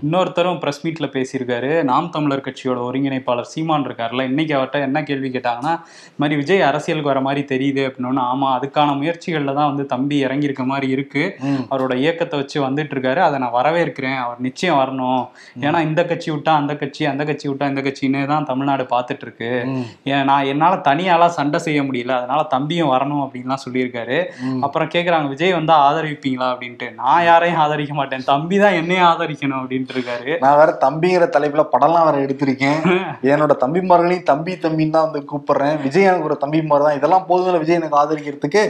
இன்னொருத்தரும் 0.05 0.59
பிரஸ் 0.63 0.81
மீட்ல 0.85 1.07
பேசியிருக்காரு. 1.15 1.83
நாம் 1.89 2.09
தமிழர் 2.09 2.45
கட்சியோட 2.47 2.79
ஒருங்கிணைப்பாளர் 2.89 3.51
சீமான் 3.53 3.87
இருக்காருல்ல 3.89 4.23
இன்னைக்கு 4.31 4.55
அவர்கிட்ட 4.57 4.79
என்ன 4.87 5.03
கேள்வி 5.09 5.31
கேட்டாங்கன்னா 5.35 5.73
இந்த 6.05 6.21
மாதிரி 6.23 6.39
விஜய் 6.41 6.65
அரசியலுக்கு 6.69 7.11
வர 7.11 7.21
மாதிரி 7.27 7.43
தெரியுது 7.53 7.83
அப்படின்னு. 7.89 8.23
ஆமா 8.31 8.47
அதுக்கான 8.57 8.95
முயற்சிகள்ல 9.01 9.53
தான் 9.59 9.69
வந்து 9.71 9.85
தம்பி 9.85 10.25
இறங்கியிருக்க 10.25 10.65
மாதிரி 10.73 10.89
இருக்கு. 10.95 11.25
அவரோட 11.71 11.93
இயக்கத்தை 12.03 12.39
வச்சு 12.41 12.57
வந்துட்டு 12.67 12.95
இருக்காரு. 12.95 13.21
அதை 13.27 13.35
நான் 13.39 13.55
வரவேற்கிறேன். 13.59 14.19
அவர் 14.25 14.39
நிச்சயம் 14.47 14.79
வரணும். 14.81 15.23
ஏன்னா 15.65 15.81
இந்த 15.89 16.01
கட்சி 16.13 16.31
விட்டா 16.31 16.53
அந்த 16.61 16.75
கட்சி 16.75 17.05
அந்த 17.05 17.23
கட்சி 17.31 17.47
விட்டா 17.49 17.67
இந்த 17.73 17.81
கட்சின்னு 17.81 18.25
தான் 18.33 18.49
தமிழ்நாடு 18.53 18.83
பார்த்துட்டு 18.95 19.25
இருக்கு. 19.27 19.51
ம். 19.75 19.85
நான் 20.33 20.45
என்னால 20.45 20.75
தனியாலாம் 20.87 21.35
சண்டை 21.37 21.59
செய்ய 21.59 21.83
முடியல 21.83 22.13
அதனால 22.17 22.41
தம்பியும் 22.53 22.91
வரணும் 22.91 23.23
அப்படின்லாம் 23.23 23.63
சொல்லியிருக்காரு. 23.65 24.17
அப்புறம் 24.61 24.89
கேக்குறாங்க 24.93 25.27
விஜய் 25.27 25.53
வந்தா 25.53 25.75
ஆதரிப்பீங்களா? 25.87 26.47
அப்படின்ட்டு. 26.53 26.87
நான் 26.95 27.25
யாரையும் 27.25 27.59
ஆதரிக்க 27.63 27.93
மாட்டேன். 27.93 28.23
தம்பி 28.23 28.57
தான் 28.57 28.73
என்னையும் 28.73 29.07
ஆதரிக்கணும் 29.09 29.59
அப்படின்ட்டு 29.61 29.93
இருக்காரு. 29.95 30.31
நான் 30.39 30.57
வேற 30.57 30.77
தம்பிங்கிற 30.85 31.25
தலைப்புல 31.35 31.63
படம்லாம் 31.73 32.07
வேற 32.07 32.17
எடுத்திருக்கேன். 32.25 32.79
என்னோட 33.33 33.53
தம்பிமார்களையும் 33.63 34.27
தம்பி 34.31 34.53
தம்பின்னு 34.65 34.95
தான் 34.97 35.07
வந்து 35.07 35.21
கூப்பிடுறேன். 35.31 35.75
விஜய் 35.85 36.03
எனக்கு 36.03 36.29
ஒரு 36.29 36.37
தம்பிமார் 36.43 36.85
தான். 36.87 36.97
இதெல்லாம் 36.99 37.25
போதும் 37.29 37.61
விஜய் 37.63 37.79
எனக்கு 37.81 37.99
ஆதரிக்கிறதுக்கு? 38.01 38.63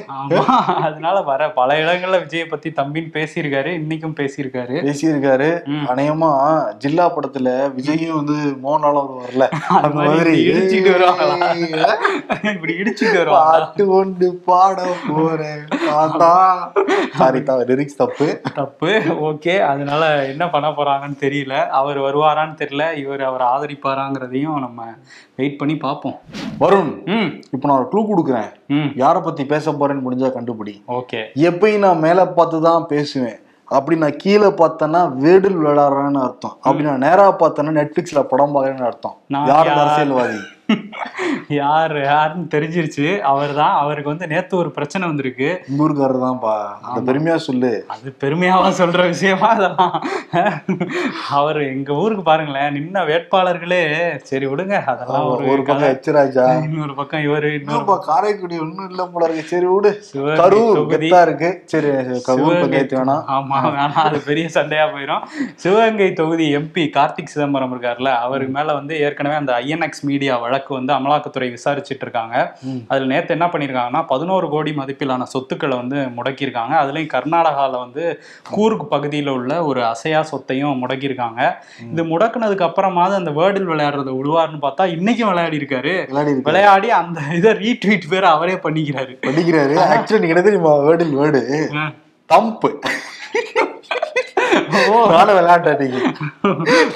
அதனால 0.88 1.22
வர 1.22 1.52
பல 1.52 1.70
இடங்கள்ல 1.84 2.20
விஜயை 2.26 2.48
பத்தி 2.50 2.70
தம்பின்னு 2.82 3.12
பேசியிருக்காரு. 3.18 3.72
இன்னைக்கும் 3.82 4.18
பேசியிருக்காரு. 4.20 4.76
பேசியிருக்காரு. 4.88 5.50
அநேகமா 5.94 6.32
ஜில்லா 6.84 7.08
படத்துல 7.16 7.48
விஜயும் 7.78 8.18
வந்து 8.20 8.38
மோகன்லாலும் 8.64 9.02
வருவார்ல. 9.04 9.48
அது 9.70 9.82
அந்த 9.82 10.02
மாதிரி? 10.02 10.36
இப்படி 12.52 12.74
இடிச்சுட்டு 12.82 13.22
பாட்டு 13.30 13.84
கொண்டு 13.94 14.28
பாட 14.48 14.86
போறேன். 15.10 15.64
சாரி 17.20 17.40
லிரிக்ஸ் 17.72 18.00
தப்பு. 18.02 18.28
தப்பு. 18.60 18.92
ஓகே 19.30 19.56
அதனால 19.72 20.04
என்ன 20.32 20.44
பண்ண 20.56 20.70
போறாங்கன்னு 20.78 21.18
தெரியல. 21.26 21.56
அவர் 21.80 22.00
வருவாரான்னு 22.08 22.60
தெரியல. 22.64 22.86
இவர் 23.04 23.24
அவர் 23.30 23.46
ஆதரிப்பாராங்கிறதையும் 23.54 24.60
நம்ம 24.66 24.90
வெயிட் 25.36 25.60
பண்ணி 25.62 25.78
பார்ப்போம். 25.86 26.18
வருண் 26.64 26.94
இப்போ 27.56 27.66
நான் 27.68 27.80
ஒரு 27.82 27.88
க்ளூ 27.94 28.04
கொடுக்குறேன். 28.10 28.52
யாரை 29.04 29.22
பத்தி 29.22 29.46
பேச 29.54 29.72
போறேன்னு 29.72 30.06
முடிஞ்சா 30.08 30.30
கண்டுபிடி. 30.38 30.76
ஓகே 31.00 31.22
எப்பயும் 31.50 31.86
நான் 31.88 32.04
மேல 32.08 32.28
பார்த்து 32.38 32.60
தான் 32.70 32.86
பேசுவேன். 32.94 33.40
அப்படி 33.76 33.96
நான் 34.02 34.18
கீழே 34.24 34.48
பார்த்தேன்னா 34.60 35.02
வேடில் 35.24 35.60
விளையாடுறேன்னு 35.60 36.20
அர்த்தம். 36.26 36.56
அப்படி 36.66 36.84
நான் 36.88 37.04
நேரா 37.06 37.26
பார்த்தேன்னா 37.42 37.72
நெட்ஃபிளிக்ஸ்ல 37.78 38.22
படம் 38.32 38.54
பார்க்கறேன்னு 38.56 38.90
அர்த்தம். 38.90 39.16
யார்? 39.50 39.70
அரசியல்வாதி? 39.84 40.40
யார் 41.58 41.96
யாருன்னு 42.10 42.48
தெரிஞ்சிருச்சு. 42.54 43.06
அவர் 43.32 43.52
தான் 43.60 43.76
அவருக்கு 43.82 44.12
வந்து 44.12 44.28
நேத்து 44.34 44.54
ஒரு 44.62 44.70
பிரச்சனை 44.78 45.04
வந்திருக்கு. 45.10 45.50
உங்க 45.70 45.84
ஊருக்காரர் 45.86 46.24
தான்ப்பா 46.26 46.56
அந்த 46.88 47.00
பெருமையா 47.10 47.38
சொல்லு. 47.48 47.72
அது 47.94 48.14
பெருமையாவா 48.24 48.70
சொல்ற 48.82 49.02
விஷயமா 49.14 49.50
அதெல்லாம். 49.58 49.96
அவர் 51.40 51.60
எங்க 51.74 51.92
ஊருக்கு 52.04 52.24
பாருங்களேன் 52.30 52.76
நின்ன 52.78 53.06
வேட்பாளர்களே. 53.10 53.82
சரி 54.32 54.48
விடுங்க 54.52 54.78
அதெல்லாம் 54.94 55.28
ஒரு 55.32 55.64
பக்கம். 55.70 55.90
எச்சராஜா 55.96 56.46
இன்னொரு 56.68 56.96
பக்கம் 57.02 57.26
இவரு 57.28 57.52
இன்னொரு 57.60 57.98
காரைக்குடி 58.10 58.58
ஒண்ணும் 58.66 58.90
இல்ல 58.92 59.08
போல 59.14 59.28
இருக்கு. 59.28 59.50
சரி 59.54 59.70
விடு. 59.74 59.92
கரூர் 60.42 60.82
கெத்தா 60.94 61.22
இருக்கு. 61.28 61.52
சரி 61.74 61.92
கரூர் 62.30 62.60
வேணாம். 62.74 63.24
ஆமா 63.36 63.58
வேணாம் 63.76 64.06
அது 64.08 64.20
பெரிய 64.30 64.48
சண்டையா 64.58 64.86
போயிடும் 64.94 65.24
சிவகங்கை 65.64 66.10
தொகுதி 66.20 66.46
எம்பி 66.58 66.84
கார்த்திக் 66.98 67.32
சிதம்பரம் 67.34 67.72
இருக்காருல்ல 67.74 68.12
அவருக்கு 68.26 68.54
மேல 68.58 68.74
வந்து 68.80 68.94
ஏற்கனவே 69.06 69.36
அந்த 69.42 69.52
ஐஎன்எக்ஸ் 69.64 70.04
மீடியா 70.10 70.34
வழக்கு 70.44 70.63
வந்து 70.68 70.94
அமலாக்கத்துறை 70.94 71.48
விசாரிச்சுட்டு 71.56 72.06
இருக்காங்க. 72.06 72.36
அதுல 72.88 73.06
நேத்து 73.14 73.34
என்ன 73.34 73.48
பண்ணிருக்காங்கன்னா 73.54 74.02
பதினோரு 74.08 74.50
கோடி 74.50 74.72
மதிப்பிலான 74.72 75.24
சொத்துக்களை 75.24 75.78
வந்து 75.78 75.98
முடக்கியிருக்காங்க. 76.18 76.74
அதுலயும் 76.84 77.14
கர்நாடகால 77.16 77.72
வந்து 77.72 78.22
கூர்க் 78.50 78.86
பகுதியில 78.94 79.30
உள்ள 79.30 79.66
ஒரு 79.66 79.84
அசையா 79.86 80.22
சொத்தையும் 80.22 80.82
முடக்கியிருக்காங்க. 80.84 81.42
இது 81.92 82.04
முடக்குனதுக்கு 82.04 82.68
அப்புறமாவது 82.70 83.20
அந்த 83.22 83.32
வேர்டில் 83.32 83.70
விளையாடுறத 83.72 84.12
விடுவார்னு 84.20 84.60
பார்த்தா 84.66 84.86
இன்னைக்கும் 84.96 85.32
விளையாடி 85.32 85.58
இருக்காரு 85.58 85.96
விளையாடி 86.44 86.90
அந்த 87.02 87.22
இதை 87.40 87.52
ரீட்வீட் 87.66 88.10
பேர் 88.10 88.24
அவரே 88.24 88.54
பண்ணிக்கிறாரு. 88.54 89.16
படிக்கிறாரு 89.28 89.76
ஆக்சுவலி 89.94 90.22
நீங்க 90.24 90.36
என்ன 90.36 90.42
தெரியுமா? 90.42 90.76
வேர்டில் 90.88 91.18
வேர்டு. 91.22 91.42
தம்பு. 92.30 92.70
நானும் 95.14 95.38
விளையாட்டு 95.38 95.70
அன்னைக்கு 95.74 96.00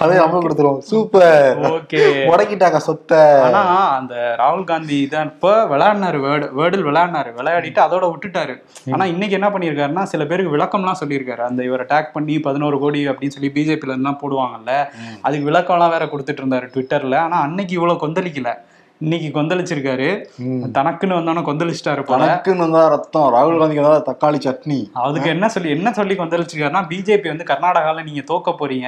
அதே 0.03 0.15
நம்ம 0.21 0.39
கொடுத்துருவோம். 0.43 0.81
Super 0.91 1.59
okay. 1.71 2.01
முடக்கிட்டாங்க 2.29 2.79
சொத்தை. 2.87 3.21
ஆனா 3.45 3.61
அந்த 3.97 4.13
ராகுல் 4.41 4.67
காந்தி 4.71 4.99
தான் 5.13 5.29
இப்ப 5.31 5.53
விளையாடினாரு 5.73 6.19
வேர்டு 6.25 6.47
வேர்டில் 6.59 6.87
விளையாடினாரு. 6.89 7.31
விளையாடிட்டு 7.39 7.81
அதோட 7.85 8.05
விட்டுட்டாரு. 8.13 8.55
ஆனா 8.93 9.05
இன்னைக்கு 9.13 9.37
என்ன 9.39 9.49
பண்ணிருக்காருன்னா 9.55 10.05
சில 10.13 10.25
பேருக்கு 10.31 10.55
விளக்கம்லாம் 10.55 11.01
சொல்லியிருக்காரு. 11.01 11.43
அந்த 11.49 11.63
இவர் 11.69 11.83
அட்டாக் 11.85 12.15
பண்ணி 12.15 12.37
பதினோரு 12.47 12.79
கோடி 12.85 13.03
அப்படின்னு 13.11 13.35
சொல்லி 13.37 13.51
பிஜேபில 13.57 13.93
இருந்துலாம் 13.93 14.21
போடுவாங்கல்ல. 14.23 14.73
அதுக்கு 15.27 15.49
விளக்கம்லாம் 15.51 15.93
வேற 15.95 16.05
கொடுத்துட்டு 16.13 16.43
இருந்தாரு 16.43 16.67
ட்விட்டர்ல 16.75 17.19
ஆனா 17.27 17.39
அன்னைக்கு 17.47 17.75
இவ்வளவு 17.79 18.03
கொந்தளிக்கல. 18.05 18.51
இன்னைக்கு 19.05 19.27
கொந்தளிச்சிருக்காரு. 19.33 20.07
தனக்குன்னு 20.77 21.17
வந்தோன்னு 21.17 21.41
கொந்தளிச்சிட்டாரு 21.49 22.03
தனக்குன்னு 22.11 22.63
வந்தா 22.65 22.81
ரத்தம் 22.93 23.27
ராகுல் 23.35 23.59
காந்திக்கு 23.59 23.83
வந்தா 23.83 23.99
தக்காளி 24.07 24.39
சட்னி. 24.45 24.77
அதுக்கு 25.03 25.29
என்ன 25.33 25.49
சொல்லி 25.55 25.69
என்ன 25.75 25.91
சொல்லி 25.97 26.15
கொந்தளிச்சிருக்காருன்னா 26.21 26.81
பிஜேபி 26.91 27.29
வந்து 27.33 27.47
கர்நாடகால 27.51 28.05
நீங்க 28.07 28.23
தோக்க 28.31 28.55
போறீங்க. 28.61 28.87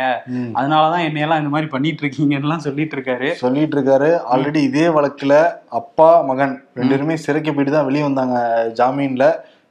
அதனாலதான் 0.60 1.06
என்னையெல்லாம் 1.10 1.42
இந்த 1.44 1.54
மாதிரி 1.56 1.70
பண்ணிட்டு 1.76 2.04
இருக்கீங்கன்னு 2.06 2.66
சொல்லிட்டு 2.68 2.98
இருக்காரு 2.98 3.30
சொல்லிட்டு 3.44 3.78
இருக்காரு 3.78 4.10
ஆல்ரெடி 4.34 4.64
இதே 4.70 4.88
வழக்குல 4.98 5.36
அப்பா 5.82 6.10
மகன் 6.32 6.56
ரெண்டு 6.80 6.94
பேருமே 6.94 7.18
சிறைக்கு 7.28 7.54
போயிட்டு 7.54 7.76
தான் 7.78 7.88
வெளியே 7.90 8.06
வந்தாங்க 8.10 8.38
ஜாமீன்ல. 8.82 9.28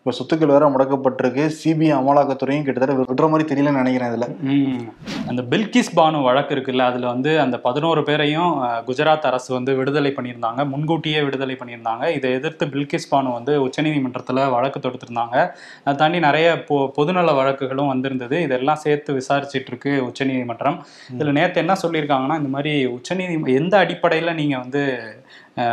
இப்போ 0.08 0.18
சொத்துக்கள் 0.18 0.52
வேற 0.52 0.66
முடக்கப்பட்டிருக்கு. 0.74 1.42
சிபிஐ 1.60 1.90
அமலாக்கத்துறையும் 1.96 2.62
கிட்டத்தட்ட 2.66 2.94
விடுற 3.08 3.26
மாதிரி 3.32 3.44
தெரியலன்னு 3.50 3.80
நினைக்கிறேன் 3.80 4.10
இதில். 4.12 4.30
அந்த 5.30 5.42
பில்கிஸ் 5.50 5.90
பானு 5.98 6.22
வழக்கு 6.26 6.52
இருக்குல்ல 6.54 6.84
அதில் 6.90 7.04
வந்து 7.10 7.30
அந்த 7.42 7.56
பதினோரு 7.66 8.02
பேரையும் 8.06 8.52
குஜராத் 8.86 9.26
அரசு 9.30 9.50
வந்து 9.56 9.72
விடுதலை 9.80 10.12
பண்ணியிருந்தாங்க. 10.18 10.64
முன்கூட்டியே 10.72 11.20
விடுதலை 11.26 11.56
பண்ணியிருந்தாங்க. 11.60 12.06
இதை 12.18 12.30
எதிர்த்து 12.38 12.66
பில்கிஸ் 12.66 13.08
பானு 13.12 13.34
வந்து 13.36 13.54
உச்சநீதிமன்றத்தில் 13.66 14.42
வழக்கு 14.56 14.80
தொடுத்திருந்தாங்க. 14.86 15.36
அதை 15.84 15.96
தாண்டி 16.02 16.20
நிறைய 16.28 16.48
பொ 16.70 16.78
பொதுநல 16.98 17.34
வழக்குகளும் 17.40 17.92
வந்திருந்தது. 17.92 18.38
இதெல்லாம் 18.48 18.82
சேர்த்து 18.86 19.18
விசாரிச்சிட்டு 19.20 19.70
இருக்கு 19.74 19.92
உச்சநீதிமன்றம். 20.08 20.80
இதில் 21.16 21.36
நேற்று 21.40 21.64
என்ன 21.64 21.76
சொல்லியிருக்காங்கன்னா 21.84 22.38
இந்த 22.42 22.52
மாதிரி 22.56 22.74
உச்சநீதி 22.96 23.38
எந்த 23.60 23.76
அடிப்படையில் 23.84 24.38
நீங்கள் 24.40 24.64
வந்து 24.64 24.84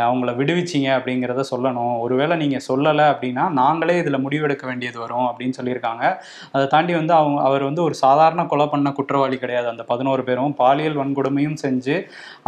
அவங்கள 0.06 0.30
விடுவிச்சிங்க 0.40 0.88
அப்படிங்கிறத 0.98 1.44
சொல்லணும். 1.50 1.94
ஒருவேளை 2.04 2.34
நீங்கள் 2.42 2.64
சொல்லலை 2.68 3.04
அப்படின்னா 3.12 3.44
நாங்களே 3.60 3.96
இதில் 4.02 4.22
முடிவெடுக்க 4.24 4.64
வேண்டியது 4.70 4.98
வரும் 5.04 5.26
அப்படின்னு 5.28 5.58
சொல்லியிருக்காங்க. 5.58 6.04
அதை 6.54 6.64
தாண்டி 6.74 6.94
வந்து 7.00 7.14
அவங்க 7.20 7.40
அவர் 7.48 7.68
வந்து 7.68 7.82
ஒரு 7.88 7.96
சாதாரண 8.04 8.44
கொலை 8.52 8.66
பண்ண 8.74 8.90
குற்றவாளி 8.98 9.38
கிடையாது. 9.44 9.68
அந்த 9.74 9.84
பதினோரு 9.92 10.24
பேரும் 10.30 10.56
பாலியல் 10.62 10.98
வன்கொடுமையும் 11.02 11.60
செஞ்சு 11.64 11.98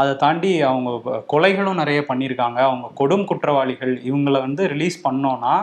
அதை 0.03 0.15
தாண்டி 0.25 0.53
அவங்க 0.71 1.21
கொலைகளும் 1.35 1.81
நிறைய 1.83 2.01
பண்ணியிருக்காங்க. 2.11 2.59
அவங்க 2.71 2.89
கொடும் 3.03 3.29
குற்றவாளிகள் 3.33 3.95
இவங்களை 4.11 4.41
வந்து 4.49 4.65
ரிலீஸ் 4.75 4.99
பண்ணோன்னா 5.07 5.55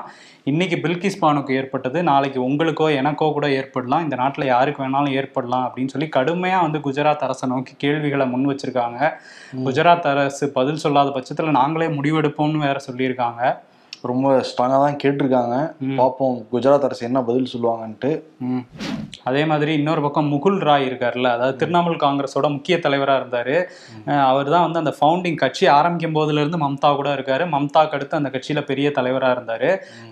இன்னைக்கு 0.51 0.77
பில்கிஸ் 0.82 1.22
பானுக்கு 1.22 1.51
ஏற்பட்டது 1.60 2.00
நாளைக்கு 2.10 2.39
உங்களுக்கோ 2.48 2.88
எனக்கோ 3.00 3.27
கூட 3.36 3.48
ஏற்படலாம். 3.60 4.03
இந்த 4.05 4.15
நாட்டில் 4.20 4.46
யாருக்கு 4.51 4.84
வேணாலும் 4.84 5.15
ஏற்படலாம் 5.20 5.63
அப்படின்னு 5.67 5.94
சொல்லி 5.94 6.08
கடுமையாக 6.17 6.65
வந்து 6.65 6.79
குஜராத் 6.88 7.24
அரசை 7.27 7.48
நோக்கி 7.53 7.74
கேள்விகளை 7.84 8.25
முன் 8.34 8.46
வச்சிருக்காங்க. 8.51 9.00
குஜராத் 9.67 10.08
அரசு 10.12 10.46
பதில் 10.58 10.82
சொல்லாத 10.84 11.12
பட்சத்தில் 11.15 11.58
நாங்களே 11.65 11.88
முடிவெடுப்போம்னு 12.00 12.65
வேற 12.67 12.79
சொல்லியிருக்காங்க. 12.91 13.41
ரொம்ப 14.12 14.29
ஸ்ட்ராங்கா 14.47 14.77
தான் 14.83 14.97
கேட்டிருக்காங்க. 15.03 15.55
பார்ப்போம் 16.00 16.35
குஜராத் 16.53 16.88
அரசு 16.88 17.03
என்ன 17.09 17.19
பதில் 17.29 17.51
சொல்லுவாங்கன்ட்டு. 17.53 18.12
அதே 19.29 19.41
மாதிரி 19.51 19.71
இன்னொரு 19.79 20.01
பக்கம் 20.05 20.29
முகுல் 20.33 20.57
ராய் 20.67 20.85
இருக்கார்ல 20.88 21.27
அதாவது 21.35 21.57
திரிணாமுல் 21.62 22.00
காங்கிரஸோட 22.03 22.47
முக்கிய 22.55 22.75
தலைவராக 22.85 23.21
இருந்தார். 23.21 23.55
அவர் 24.31 24.51
தான் 24.53 24.65
வந்து 24.65 24.81
அந்த 24.81 24.93
ஃபவுண்டிங் 24.97 25.39
கட்சி 25.43 25.65
ஆரம்பிக்கும் 25.77 26.17
போதுல 26.17 26.41
இருந்து 26.43 26.59
மம்தா 26.63 26.89
கூட 27.00 27.09
இருக்காரு. 27.17 27.45
மம்தாக்கு 27.55 27.95
அடுத்து 27.97 28.19
அந்த 28.19 28.31
கட்சியில் 28.35 28.67
பெரிய 28.69 28.89
தலைவராக 28.97 29.35
இருந்தார். 29.38 29.67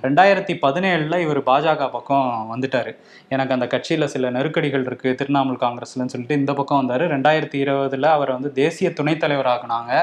ரெண்டாயிரத்தி 0.06 0.56
பதினேழில் 0.66 1.18
இவர் 1.26 1.42
பாஜக 1.50 1.90
பக்கம் 1.98 2.30
வந்துட்டார். 2.54 2.92
எனக்கு 3.36 3.56
அந்த 3.58 3.68
கட்சியில் 3.74 4.12
சில 4.16 4.32
நெருக்கடிகள் 4.38 4.88
இருக்குது 4.90 5.18
திரிணாமுல் 5.22 5.62
காங்கிரஸ்லன்னு 5.66 6.14
சொல்லிட்டு 6.16 6.40
இந்த 6.42 6.54
பக்கம் 6.62 6.82
வந்தார். 6.82 7.06
ரெண்டாயிரத்தி 7.16 7.60
இருபதுல 7.66 8.10
அவரை 8.18 8.34
வந்து 8.38 8.52
தேசிய 8.62 8.90
துணைத் 9.00 9.24
தலைவராக்குனாங்க 9.26 9.94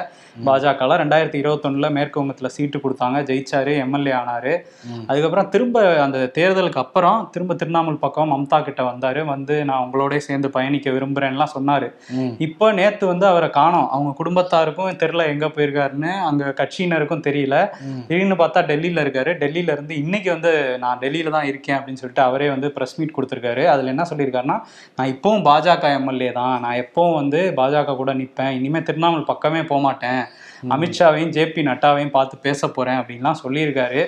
பாஜகவில் 0.48 1.00
ரெண்டாயிரத்தி 1.04 1.38
இருபத்தொன்னில் 1.42 1.94
மேற்கு 1.98 2.20
வங்கத்தில் 2.20 2.54
சீட்டு 2.56 2.78
கொடுத்தாங்க 2.84 3.18
ஜெயிச்சாரு. 3.30 3.74
எம்எல்ஏ 3.84 4.14
ஆனார். 4.20 4.52
அதுக்கப்புறம் 5.10 5.48
திரும்ப 5.54 5.84
அந்த 6.04 6.18
தேர்தலுக்கு 6.38 6.80
அப்புறம் 6.84 7.18
திரும்ப 7.34 7.54
திருவண்ணாமலை 7.60 7.98
பக்கம் 8.04 8.32
மம்தா 8.34 8.58
கிட்ட 8.68 8.82
வந்தாரு. 8.90 9.22
வந்து 9.32 9.56
நான் 9.70 9.82
உங்களோட 9.84 10.18
சேர்ந்து 10.28 10.50
பயணிக்க 10.56 10.90
விரும்புறேன்லாம் 10.96 11.52
சொன்னாரு. 11.56 11.88
இப்போ 12.46 12.66
நேத்து 12.78 13.04
வந்து 13.12 13.26
அவரை 13.32 13.50
காணோம். 13.58 13.88
அவங்க 13.96 14.12
குடும்பத்தாருக்கும் 14.20 14.98
தெரியல 15.02 15.26
எங்க 15.34 15.46
போயிருக்காருன்னு 15.56 16.12
அங்க 16.28 16.52
கட்சியினருக்கும் 16.60 17.24
தெரியல. 17.28 17.56
திடீர்னு 18.08 18.38
பார்த்தா 18.42 18.62
டெல்லியில 18.70 19.04
இருக்காரு. 19.04 19.32
டெல்லியில 19.42 19.74
இருந்து 19.76 19.94
இன்னைக்கு 20.04 20.30
வந்து 20.36 20.52
நான் 20.84 21.00
டெல்லியில 21.04 21.34
தான் 21.36 21.48
இருக்கேன் 21.50 21.76
அப்படின்னு 21.78 22.02
சொல்லிட்டு 22.02 22.26
அவரே 22.28 22.48
வந்து 22.54 22.70
பிரஸ் 22.76 22.96
மீட் 23.00 23.16
கொடுத்துருக்காரு. 23.16 23.64
அதுல 23.74 23.92
என்ன 23.94 24.06
சொல்லியிருக்காருன்னா 24.10 24.58
நான் 24.98 25.12
இப்பவும் 25.14 25.44
பாஜக 25.48 25.94
எம்எல்ஏ 25.98 26.30
தான். 26.40 26.54
நான் 26.66 26.80
எப்பவும் 26.84 27.18
வந்து 27.20 27.40
பாஜக 27.58 27.96
கூட 28.02 28.12
நிப்பேன். 28.22 28.54
இனிமே 28.58 28.82
திருவண்ணாமலை 28.88 29.24
பக்கமே 29.32 29.62
போக 29.70 29.80
மாட்டேன் 29.86 30.22
அமித்ஷாவையும் 30.68 31.32
ஜேபி 31.36 31.62
நட்டாவையும் 31.68 32.14
பார்த்து 32.16 32.36
பேச 32.38 32.68
போறேன் 32.68 32.98
அப்படின்லாம் 33.00 33.40
சொல்லியிருக்காரு. 33.42 34.02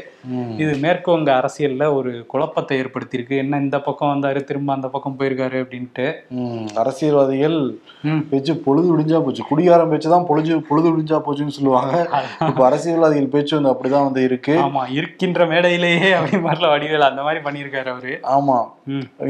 இது 0.57 0.73
மேற்கு 0.77 1.11
வங்க 1.11 1.31
அரசியல்ல 1.41 1.95
ஒரு 1.95 2.27
குழப்பத்தை 2.27 2.81
ஏற்படுத்தியிருக்கு. 2.81 3.37
என்ன 3.37 3.59
இந்த 3.59 3.81
பக்கம் 3.81 4.13
வந்தாரு 4.15 4.45
திரும்ப 4.45 4.73
அந்த 4.73 4.89
பக்கம் 4.89 5.17
போயிருக்காரு 5.19 5.57
அப்படின்ட்டு. 5.63 6.07
அரசியல்வாதிகள். 6.75 7.59
பேச்சு 8.31 8.53
பொழுது 8.57 8.89
விடிஞ்சா 8.93 9.19
போச்சு. 9.25 9.43
குடிகாரம் 9.51 9.91
பேச்சு 9.91 10.09
தான் 10.15 10.27
பொழுது 10.31 10.61
பொழுது 10.61 10.89
விடிஞ்சா 10.93 11.19
போச்சுன்னு 11.27 11.57
சொல்லுவாங்க. 11.59 11.95
இப்ப 12.49 12.65
அரசியல்வாதிகள் 12.69 13.33
பேச்சு 13.35 13.55
வந்து 13.59 13.73
அப்படிதான் 13.73 14.07
வந்து 14.09 14.23
இருக்கு. 14.23 14.57
ஆமா 14.67 14.83
இருக்கின்ற 14.99 15.47
மேடையிலேயே 15.47 16.13
அப்படி 16.13 16.43
மாதிரில 16.45 16.71
வடிவேல். 16.73 17.09
அந்த 17.11 17.23
மாதிரி 17.23 17.45
பண்ணியிருக்காரு 17.45 17.91
அவரு. 17.95 18.15
ஆமா. 18.37 18.59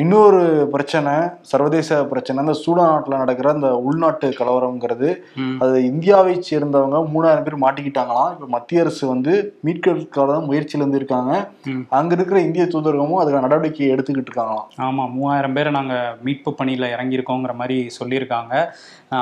இன்னொரு 0.02 0.68
பிரச்சனை 0.72 1.12
சர்வதேச 1.40 2.04
பிரச்சனை. 2.04 2.44
இந்த 2.44 2.56
சூடான் 2.64 2.92
நாட்டுல 2.92 3.22
நடக்கிற 3.22 3.50
அந்த 3.50 3.70
உள்நாட்டு 3.88 4.28
கலவரம்ங்கிறது. 4.40 5.10
அது 5.58 5.84
இந்தியாவை 5.84 6.34
சேர்ந்தவங்க 6.50 7.00
மூணாயிரம் 7.14 7.46
பேர் 7.46 7.64
மாட்டிக்கிட்டாங்களாம். 7.64 8.30
இப்ப 8.34 8.46
மத்திய 8.56 8.84
அரசு 8.84 9.04
வந்து 9.12 9.32
மீட்கிறதுக்கான 9.66 10.38
முயற்சியில 10.48 10.82
இருந்து 10.82 11.00
இருக்காங்க. 11.00 11.32
அங்க 11.98 12.12
இருக்கிற 12.18 12.40
இந்திய 12.46 12.64
தூதரகமும் 12.72 13.20
அதுக்கான 13.22 13.44
நடவடிக்கை 13.46 13.90
எடுத்துக்கிட்டு 13.94 14.30
இருக்காங்களாம். 14.30 14.68
ஆமா 14.86 15.04
மூவாயிரம் 15.16 15.56
பேரை 15.58 15.72
நாங்க 15.78 15.94
மீட்பு 16.26 16.52
பணியில 16.60 16.90
இறங்கியிருக்கோங்கிற 16.94 17.54
மாதிரி 17.62 17.78
சொல்லியிருக்காங்க. 17.98 18.54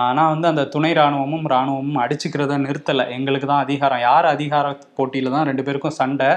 ஆனா 0.09 0.25
வந்து 0.35 0.49
அந்த 0.53 0.65
துணை 0.75 0.93
ராணுவமும் 0.93 1.47
ராணுவமும் 1.55 2.03
அடிச்சுக்கிறத 2.05 2.59
நிறுத்தலை. 2.67 3.07
எங்களுக்கு 3.19 3.49
தான் 3.53 3.65
அதிகாரம். 3.67 4.03
யார் 4.09 4.33
அதிகார 4.35 4.67
போட்டியில 4.99 5.33
தான் 5.37 5.49
ரெண்டு 5.51 5.65
பேருக்கும் 5.69 5.99
சண்டை? 6.01 6.31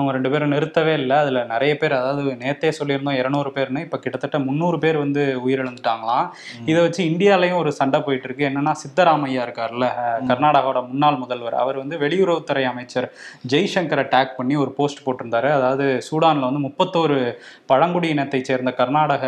அவங்க 0.00 0.12
ரெண்டு 0.16 0.32
பேரும் 0.32 0.52
நிறுத்தவே 0.56 0.94
இல்லை. 1.02 1.16
அதில் 1.22 1.40
நிறைய 1.52 1.72
பேர் 1.80 1.94
அதாவது 2.00 2.22
நேத்தே 2.42 2.72
சொல்லியிருந்தோம் 2.78 3.18
இரநூறு 3.20 3.52
பேர்னு 3.56 3.84
இப்போ 3.86 3.98
கிட்டத்தட்ட 4.04 4.38
முந்நூறு 4.48 4.78
பேர் 4.84 4.98
வந்து 5.04 5.22
உயிரிழந்துட்டாங்களாம். 5.46 6.26
இதை 6.70 6.80
வச்சு 6.84 7.02
இந்தியாலையும் 7.10 7.60
ஒரு 7.62 7.72
சண்டை 7.80 7.98
போயிட்டு 8.06 8.26
இருக்கு 8.28 8.48
என்னன்னா 8.48 8.74
சித்தராமையா 8.82 9.42
இருக்கார்ல 9.46 9.86
கர்நாடகாவோட 10.30 10.80
முன்னாள் 10.90 11.18
முதல்வர். 11.22 11.56
அவர் 11.62 11.80
வந்து 11.82 11.96
வெளியுறவுத்துறை 12.04 12.64
அமைச்சர் 12.72 13.08
ஜெய்சங்கரை 13.52 14.04
டேக் 14.14 14.36
பண்ணி 14.38 14.56
ஒரு 14.62 14.72
போஸ்ட் 14.78 15.04
போட்டிருந்தாரு. 15.06 15.48
அதாவது 15.58 15.86
சூடான்ல 16.08 16.48
வந்து 16.48 16.62
முப்பத்தோரு 16.66 17.18
பழங்குடி 17.72 18.08
இனத்தை 18.14 18.40
சேர்ந்த 18.50 18.72
கர்நாடக 18.80 19.24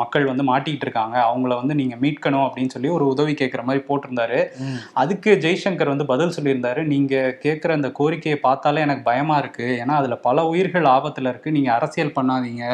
மக்கள் 0.00 0.30
வந்து 0.30 0.46
மாட்டிக்கிட்டு 0.50 0.86
இருக்காங்க. 0.88 1.16
அவங்கள 1.28 1.54
வந்து 1.60 1.76
நீங்க 1.80 1.96
மீட்கணும் 2.04 2.46
அப்படின்னு 2.46 2.74
சொல்லி 2.76 2.90
ஒரு 2.96 3.06
உதவி 3.14 3.34
கேட்குற 3.42 3.64
மாதிரி 3.68 3.82
போட்டிருந்தாரு. 3.88 4.40
அதுக்கு 5.02 5.30
ஜெய்சங்கர் 5.46 5.92
வந்து 5.94 6.06
பதில் 6.12 6.34
சொல்லியிருந்தாரு. 6.38 6.82
நீங்க 6.94 7.14
கேட்குற 7.44 7.72
அந்த 7.78 7.90
கோரிக்கையை 8.00 8.38
பார்த்தாலே 8.46 8.84
எனக்கு 8.86 9.04
பயமா 9.10 9.36
இருக்கு. 9.42 9.66
ஏன்னா 9.82 9.94
அதில் 9.98 10.22
பல 10.28 10.46
உயிர்கள் 10.52 10.88
ஆபத்தில் 10.96 11.30
இருக்குது 11.32 11.56
நீங்கள் 11.58 11.76
அரசியல் 11.78 12.16
பண்ணாதீங்க 12.18 12.64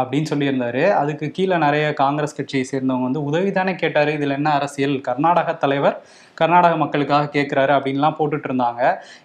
அப்படின்னு 0.00 0.28
சொல்லியிருந்தாரு. 0.30 0.80
அதுக்கு 1.00 1.26
கீழே 1.34 1.56
நிறைய 1.64 1.84
காங்கிரஸ் 2.00 2.36
கட்சியை 2.38 2.62
சேர்ந்தவங்க 2.70 3.06
வந்து 3.08 3.20
உதவி 3.28 3.50
தானே 3.58 3.72
கேட்டார். 3.82 4.10
இதில் 4.16 4.36
என்ன 4.38 4.48
அரசியல்? 4.58 4.94
கர்நாடக 5.08 5.52
தலைவர் 5.64 5.96
கர்நாடக 6.40 6.76
மக்களுக்காக 6.82 7.28
கேட்குறாரு 7.34 7.72
அப்படின்லாம் 7.76 8.16
போட்டுட்டு 8.20 8.48
இருந்தாங்க. 8.50 8.82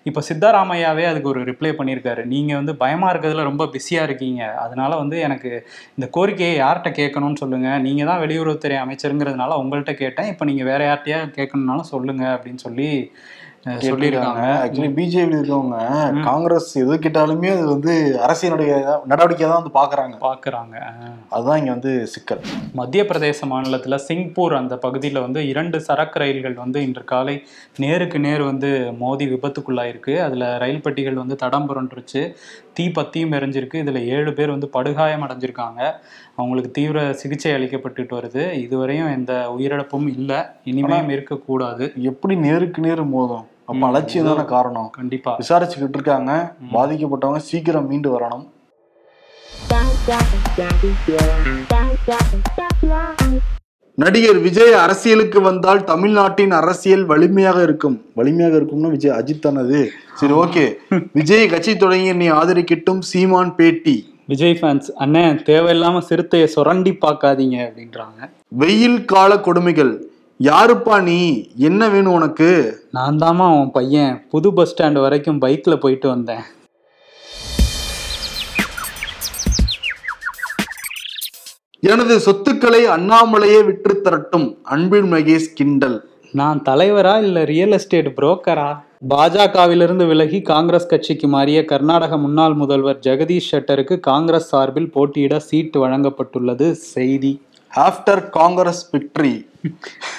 இப்போ 0.10 0.22
சித்தராமையாவே 0.28 1.06
அதுக்கு 1.12 1.32
ஒரு 1.32 1.42
ரிப்ளை 1.50 1.72
பண்ணியிருக்காரு. 1.80 2.24
நீங்கள் 2.34 2.60
வந்து 2.60 2.76
பயமாக 2.84 3.12
இருக்கிறதுல 3.14 3.48
ரொம்ப 3.50 3.68
பிஸியாக 3.76 4.08
இருக்கீங்க. 4.10 4.44
அதனால 4.66 4.92
வந்து 5.02 5.18
எனக்கு 5.28 5.52
இந்த 5.98 6.08
கோரிக்கையை 6.18 6.56
யார்கிட்ட 6.64 6.92
கேட்கணும்னு 7.00 7.42
சொல்லுங்கள் 7.44 7.84
நீங்கள் 7.88 8.10
தான் 8.12 8.22
வெளியுறவுத்துறை 8.26 8.78
அமைச்சருங்கிறதுனால 8.86 9.58
உங்கள்கிட்ட 9.64 9.96
கேட்டேன். 10.04 10.32
இப்போ 10.34 10.46
நீங்கள் 10.52 10.70
வேற 10.72 10.82
யார்கிட்டயா 10.90 11.22
கேட்கணுன்னாலும் 11.40 11.92
சொல்லுங்கள் 11.94 12.34
அப்படின்னு 12.36 12.64
சொல்லி 12.68 12.90
சொல்லியிருக்காங்க. 13.88 14.46
ஆக்சுவலி 14.64 14.92
பிஜேபி 15.00 15.36
இருக்கவங்க 15.38 15.78
காங்கிரஸ் 16.28 16.70
எது 16.84 16.96
கேட்டாலுமே 17.06 17.50
அது 17.56 17.66
வந்து 17.76 17.94
அரசியல் 18.26 18.58
நடவடிக்கை 19.12 19.46
தான் 19.48 19.60
வந்து 19.62 19.74
பாக்குறாங்க 19.80 20.16
பாக்குறாங்க 20.28 20.76
அதுதான் 21.36 21.60
இங்க 21.62 21.72
வந்து 21.76 21.94
சிக்கல். 22.14 22.44
மத்திய 22.80 23.04
பிரதேச 23.10 23.50
மாநிலத்துல 23.54 24.00
சிங்பூர் 24.08 24.56
அந்த 24.62 24.78
பகுதியில் 24.86 25.24
வந்து 25.26 25.42
இரண்டு 25.48 25.80
சரக்கு 25.88 26.20
ரயில்கள் 26.24 26.56
வந்து 26.64 26.82
இன்று 26.88 27.04
காலை 27.04 27.36
நேருக்கு 27.84 28.20
நேர் 28.28 28.44
வந்து 28.52 28.72
மோதி 29.04 29.28
விபத்துக்குள்ளாயிருக்கு. 29.34 30.16
அதில் 30.28 30.48
ரயில் 30.64 30.84
பெட்டிகள் 30.88 31.22
வந்து 31.24 31.36
தடம் 31.44 31.68
புரண்டுருச்சு. 31.70 32.24
தீ 32.74 32.86
பத்தியும் 32.98 33.36
எரிஞ்சிருக்கு. 33.38 33.78
இதில் 33.84 34.08
ஏழு 34.16 34.34
பேர் 34.34 34.56
வந்து 34.56 34.68
படுகாயம் 34.76 35.24
அடைஞ்சிருக்காங்க. 35.26 35.82
அவங்களுக்கு 36.36 36.72
தீவிர 36.72 37.00
சிகிச்சை 37.22 37.52
அளிக்கப்பட்டுட்டு 37.52 38.14
வருது. 38.18 38.44
இதுவரையும் 38.66 39.14
எந்த 39.18 39.34
உயிரிழப்பும் 39.58 40.08
இல்லை. 40.18 40.40
இனிமேலும் 40.72 41.14
இருக்கக்கூடாது. 41.16 41.86
எப்படி 42.12 42.36
நேருக்கு 42.48 42.82
நேர் 42.88 43.04
மோதும்? 43.16 43.46
அப்ப 43.70 43.88
அலட்சியம் 43.88 44.26
தானே 44.26 44.44
காரணம். 44.44 44.90
கண்டிப்பா. 44.90 45.38
விசாரிச்சுக்கிட்டு 45.38 45.94
இருக்காங்க 45.94 46.54
பாதிக்கப்பட்டவங்க 46.74 47.38
சீக்கிரம் 47.38 47.88
மீண்டு 47.88 48.20
வரணும். 48.20 48.48
நடிகர் 53.96 54.38
விஜய் 54.38 54.74
அரசியலுக்கு 54.74 55.42
வந்தால் 55.42 55.84
தமிழ்நாட்டின் 55.84 56.52
அரசியல் 56.52 57.06
வலிமையாக 57.06 57.64
இருக்கும். 57.64 58.06
வலிமையாக 58.16 58.58
இருக்கும்னா 58.58 58.90
விஜய் 58.90 59.12
அஜித் 59.12 59.40
தானது. 59.40 59.90
சரி 60.14 60.34
ஓகே. 60.34 60.74
விஜய் 61.14 61.48
கட்சி 61.48 61.78
தொடங்கி 61.78 62.14
நீ 62.14 62.30
ஆதரிக்கட்டும் 62.30 63.00
சீமான் 63.00 63.56
பேட்டி. 63.56 64.18
விஜய் 64.28 64.58
ஃபேன்ஸ் 64.62 64.92
அண்ணே 65.00 65.40
தேவையில்லாம 65.46 66.00
சிறுத்தையை 66.00 66.48
சுரண்டி 66.48 66.98
பார்க்காதீங்க 67.02 67.70
அப்படின்றாங்க. 67.70 68.30
வெயில் 68.48 69.06
கால 69.06 69.40
கொடுமைகள். 69.40 70.09
யாருப்பா 70.48 71.02
நீ? 71.04 71.46
என்ன 71.56 71.90
வேணும் 71.90 72.14
உனக்கு? 72.14 72.48
நான் 72.92 73.18
தாம்மா 73.18 73.48
உன் 73.56 73.72
பையன். 73.72 74.28
புது 74.30 74.54
பஸ் 74.54 74.70
ஸ்டாண்ட் 74.74 75.00
வரைக்கும் 75.00 75.42
பைக்ல 75.42 75.76
போயிட்டு 75.76 76.08
வந்தேன். 76.10 76.44
எனது 81.80 82.20
சொத்துக்களை 82.20 82.88
அண்ணாமலையே 82.88 83.66
விற்று 83.66 84.02
தரட்டும் 84.06 84.58
அன்பில் 84.64 85.10
மகேஷ் 85.14 85.50
கிண்டல். 85.54 86.10
நான் 86.32 86.62
தலைவரா 86.62 87.22
இல்ல 87.22 87.44
ரியல் 87.44 87.72
எஸ்டேட் 87.72 88.08
புரோக்கரா 88.08 88.70
பாஜகவிலிருந்து 89.10 90.08
விலகி 90.08 90.42
காங்கிரஸ் 90.42 90.88
கட்சிக்கு 90.88 91.28
மாறிய 91.28 91.66
கர்நாடக 91.66 92.18
முன்னாள் 92.18 92.54
முதல்வர் 92.54 93.00
ஜெகதீஷ் 93.00 93.52
ஷெட்டருக்கு 93.52 94.00
காங்கிரஸ் 94.00 94.48
சார்பில் 94.48 94.92
போட்டியிட 94.92 95.40
சீட்டு 95.40 95.88
வழங்கப்பட்டுள்ளது 95.88 96.72
செய்தி. 96.72 97.42
ஆஃப்டர் 97.72 98.30
காங்கிரஸ் 98.30 98.96
விக்டரி 98.96 99.36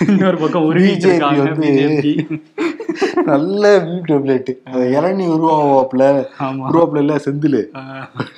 இன்னொரு 0.07 0.38
பக்கம் 0.40 0.64
பிஜேபி 0.76 2.12
நல்ல 3.31 3.64
டெப்லெட் 4.09 4.50
இளநீ 4.96 5.26
உருவாவாப்புல 5.37 6.05
ஆமா. 6.46 6.64
உருவாப்புல 6.70 7.03
இல்ல 7.05 7.14
செந்தில். 7.26 7.61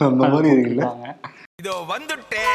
அந்த 0.09 0.23
மாதிரி 0.33 0.49
இருக்குல்ல. 0.55 0.85
இதோ 1.63 1.75
வந்துட்டேன் 1.93 2.51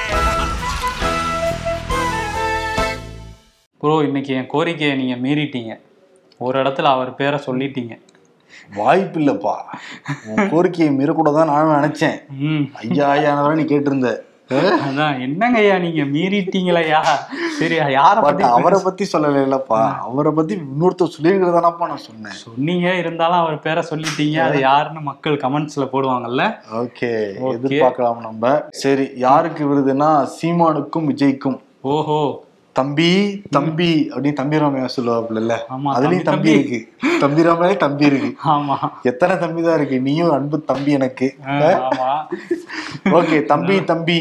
ப்ரோ 3.81 3.95
இன்னைக்கு 4.07 4.31
என் 4.37 4.51
கோரிக்கையை 4.53 4.93
நீங்க 5.01 5.15
மீறிட்டீங்க. 5.25 5.73
ஒரு 6.41 6.55
இடத்துல 6.61 6.91
அவர் 6.95 7.17
பேரை 7.19 7.39
சொல்லிட்டீங்க. 7.47 7.93
வாய்ப்பு 8.77 9.19
இல்லப்பா 9.21 9.55
கோரிக்கையை 10.53 10.89
மீறக்கூடாதான் 10.95 11.51
நானும் 11.51 11.77
நினைச்சேன். 11.77 12.17
ஐயா 12.81 13.07
ஐயா 13.15 13.33
நீ 13.59 13.65
கேட்டிருந்த. 13.73 14.09
அதான் 14.49 15.21
என்னங்க 15.21 15.57
ஐயா 15.57 15.77
நீங்க? 15.77 16.03
மீறிட்டீங்களா 16.03 17.03
சரி 17.59 17.77
யார 17.77 18.21
பத்தி 18.21 18.43
அவரை 18.43 18.81
பத்தி 18.83 19.07
சொல்லல 19.13 19.43
இல்லப்பா. 19.47 19.97
அவரை 19.97 20.31
பத்தி 20.31 20.55
இன்னொருத்தர் 20.55 21.13
சொல்லியிருக்கிறதானப்பா 21.21 21.87
நான் 21.87 21.97
சொன்னேன். 21.97 22.31
சொன்னீங்க 22.31 22.95
இருந்தாலும் 22.95 23.37
அவர் 23.37 23.59
பேரை 23.59 23.83
சொல்லிட்டீங்க. 23.89 24.39
அது 24.39 24.59
யாருன்னு 24.59 24.99
மக்கள் 24.99 25.37
கமெண்ட்ஸ்ல 25.37 25.87
போடுவாங்கல்ல. 25.91 26.57
ஓகே. 26.73 27.35
எதிர்பார்க்கலாம் 27.41 28.19
நம்ம. 28.19 28.67
சரி 28.69 29.09
யாருக்கு 29.15 29.75
விருதுன்னா 29.75 30.27
சீமானுக்கும் 30.41 31.09
விஜய்க்கும். 31.09 31.59
ஓஹோ. 31.81 32.45
தம்பி 32.79 33.11
தம்பி 33.55 33.89
அப்படின்னு 34.15 34.39
தம்பி 34.39 34.57
ராமையா 34.61 34.87
சொல்லுவாப்புல 34.95 35.55
அதுலயும் 35.93 36.27
தம்பி, 36.29 36.51
இருக்கு. 36.57 36.79
தம்பி 37.23 37.41
ராமையா 37.47 37.77
தம்பி 37.83 38.05
இருக்கு. 38.09 38.29
ஆமா. 38.55 38.75
எத்தனை 39.03 39.35
தம்பி 39.43 39.61
தான் 39.67 39.77
இருக்கு? 39.79 39.97
நீயும் 40.07 40.33
அன்பு 40.37 40.57
தம்பி 40.71 40.91
எனக்கு. 40.99 41.27
ஓகே 43.19 43.39
தம்பி 43.53 43.77
தம்பி. 43.91 44.19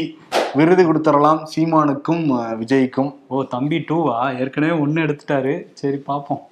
விருது 0.57 0.83
கொடுத்துடலாம் 0.87 1.41
சீமானுக்கும் 1.53 2.25
விஜய்க்கும். 2.61 3.11
ஓ 3.27 3.43
தம்பி 3.55 3.79
டூவா 3.89 4.15
ஏற்கனவே 4.39 4.79
ஒன்னு 4.85 5.05
எடுத்துட்டாரு. 5.07 5.55
சரி 5.81 5.99
பாப்போம். 6.07 6.43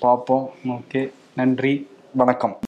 பார்ப்போம் 0.00 0.46
ஓகே 0.76 1.02
நன்றி. 1.40 1.74
வணக்கம். 2.22 2.56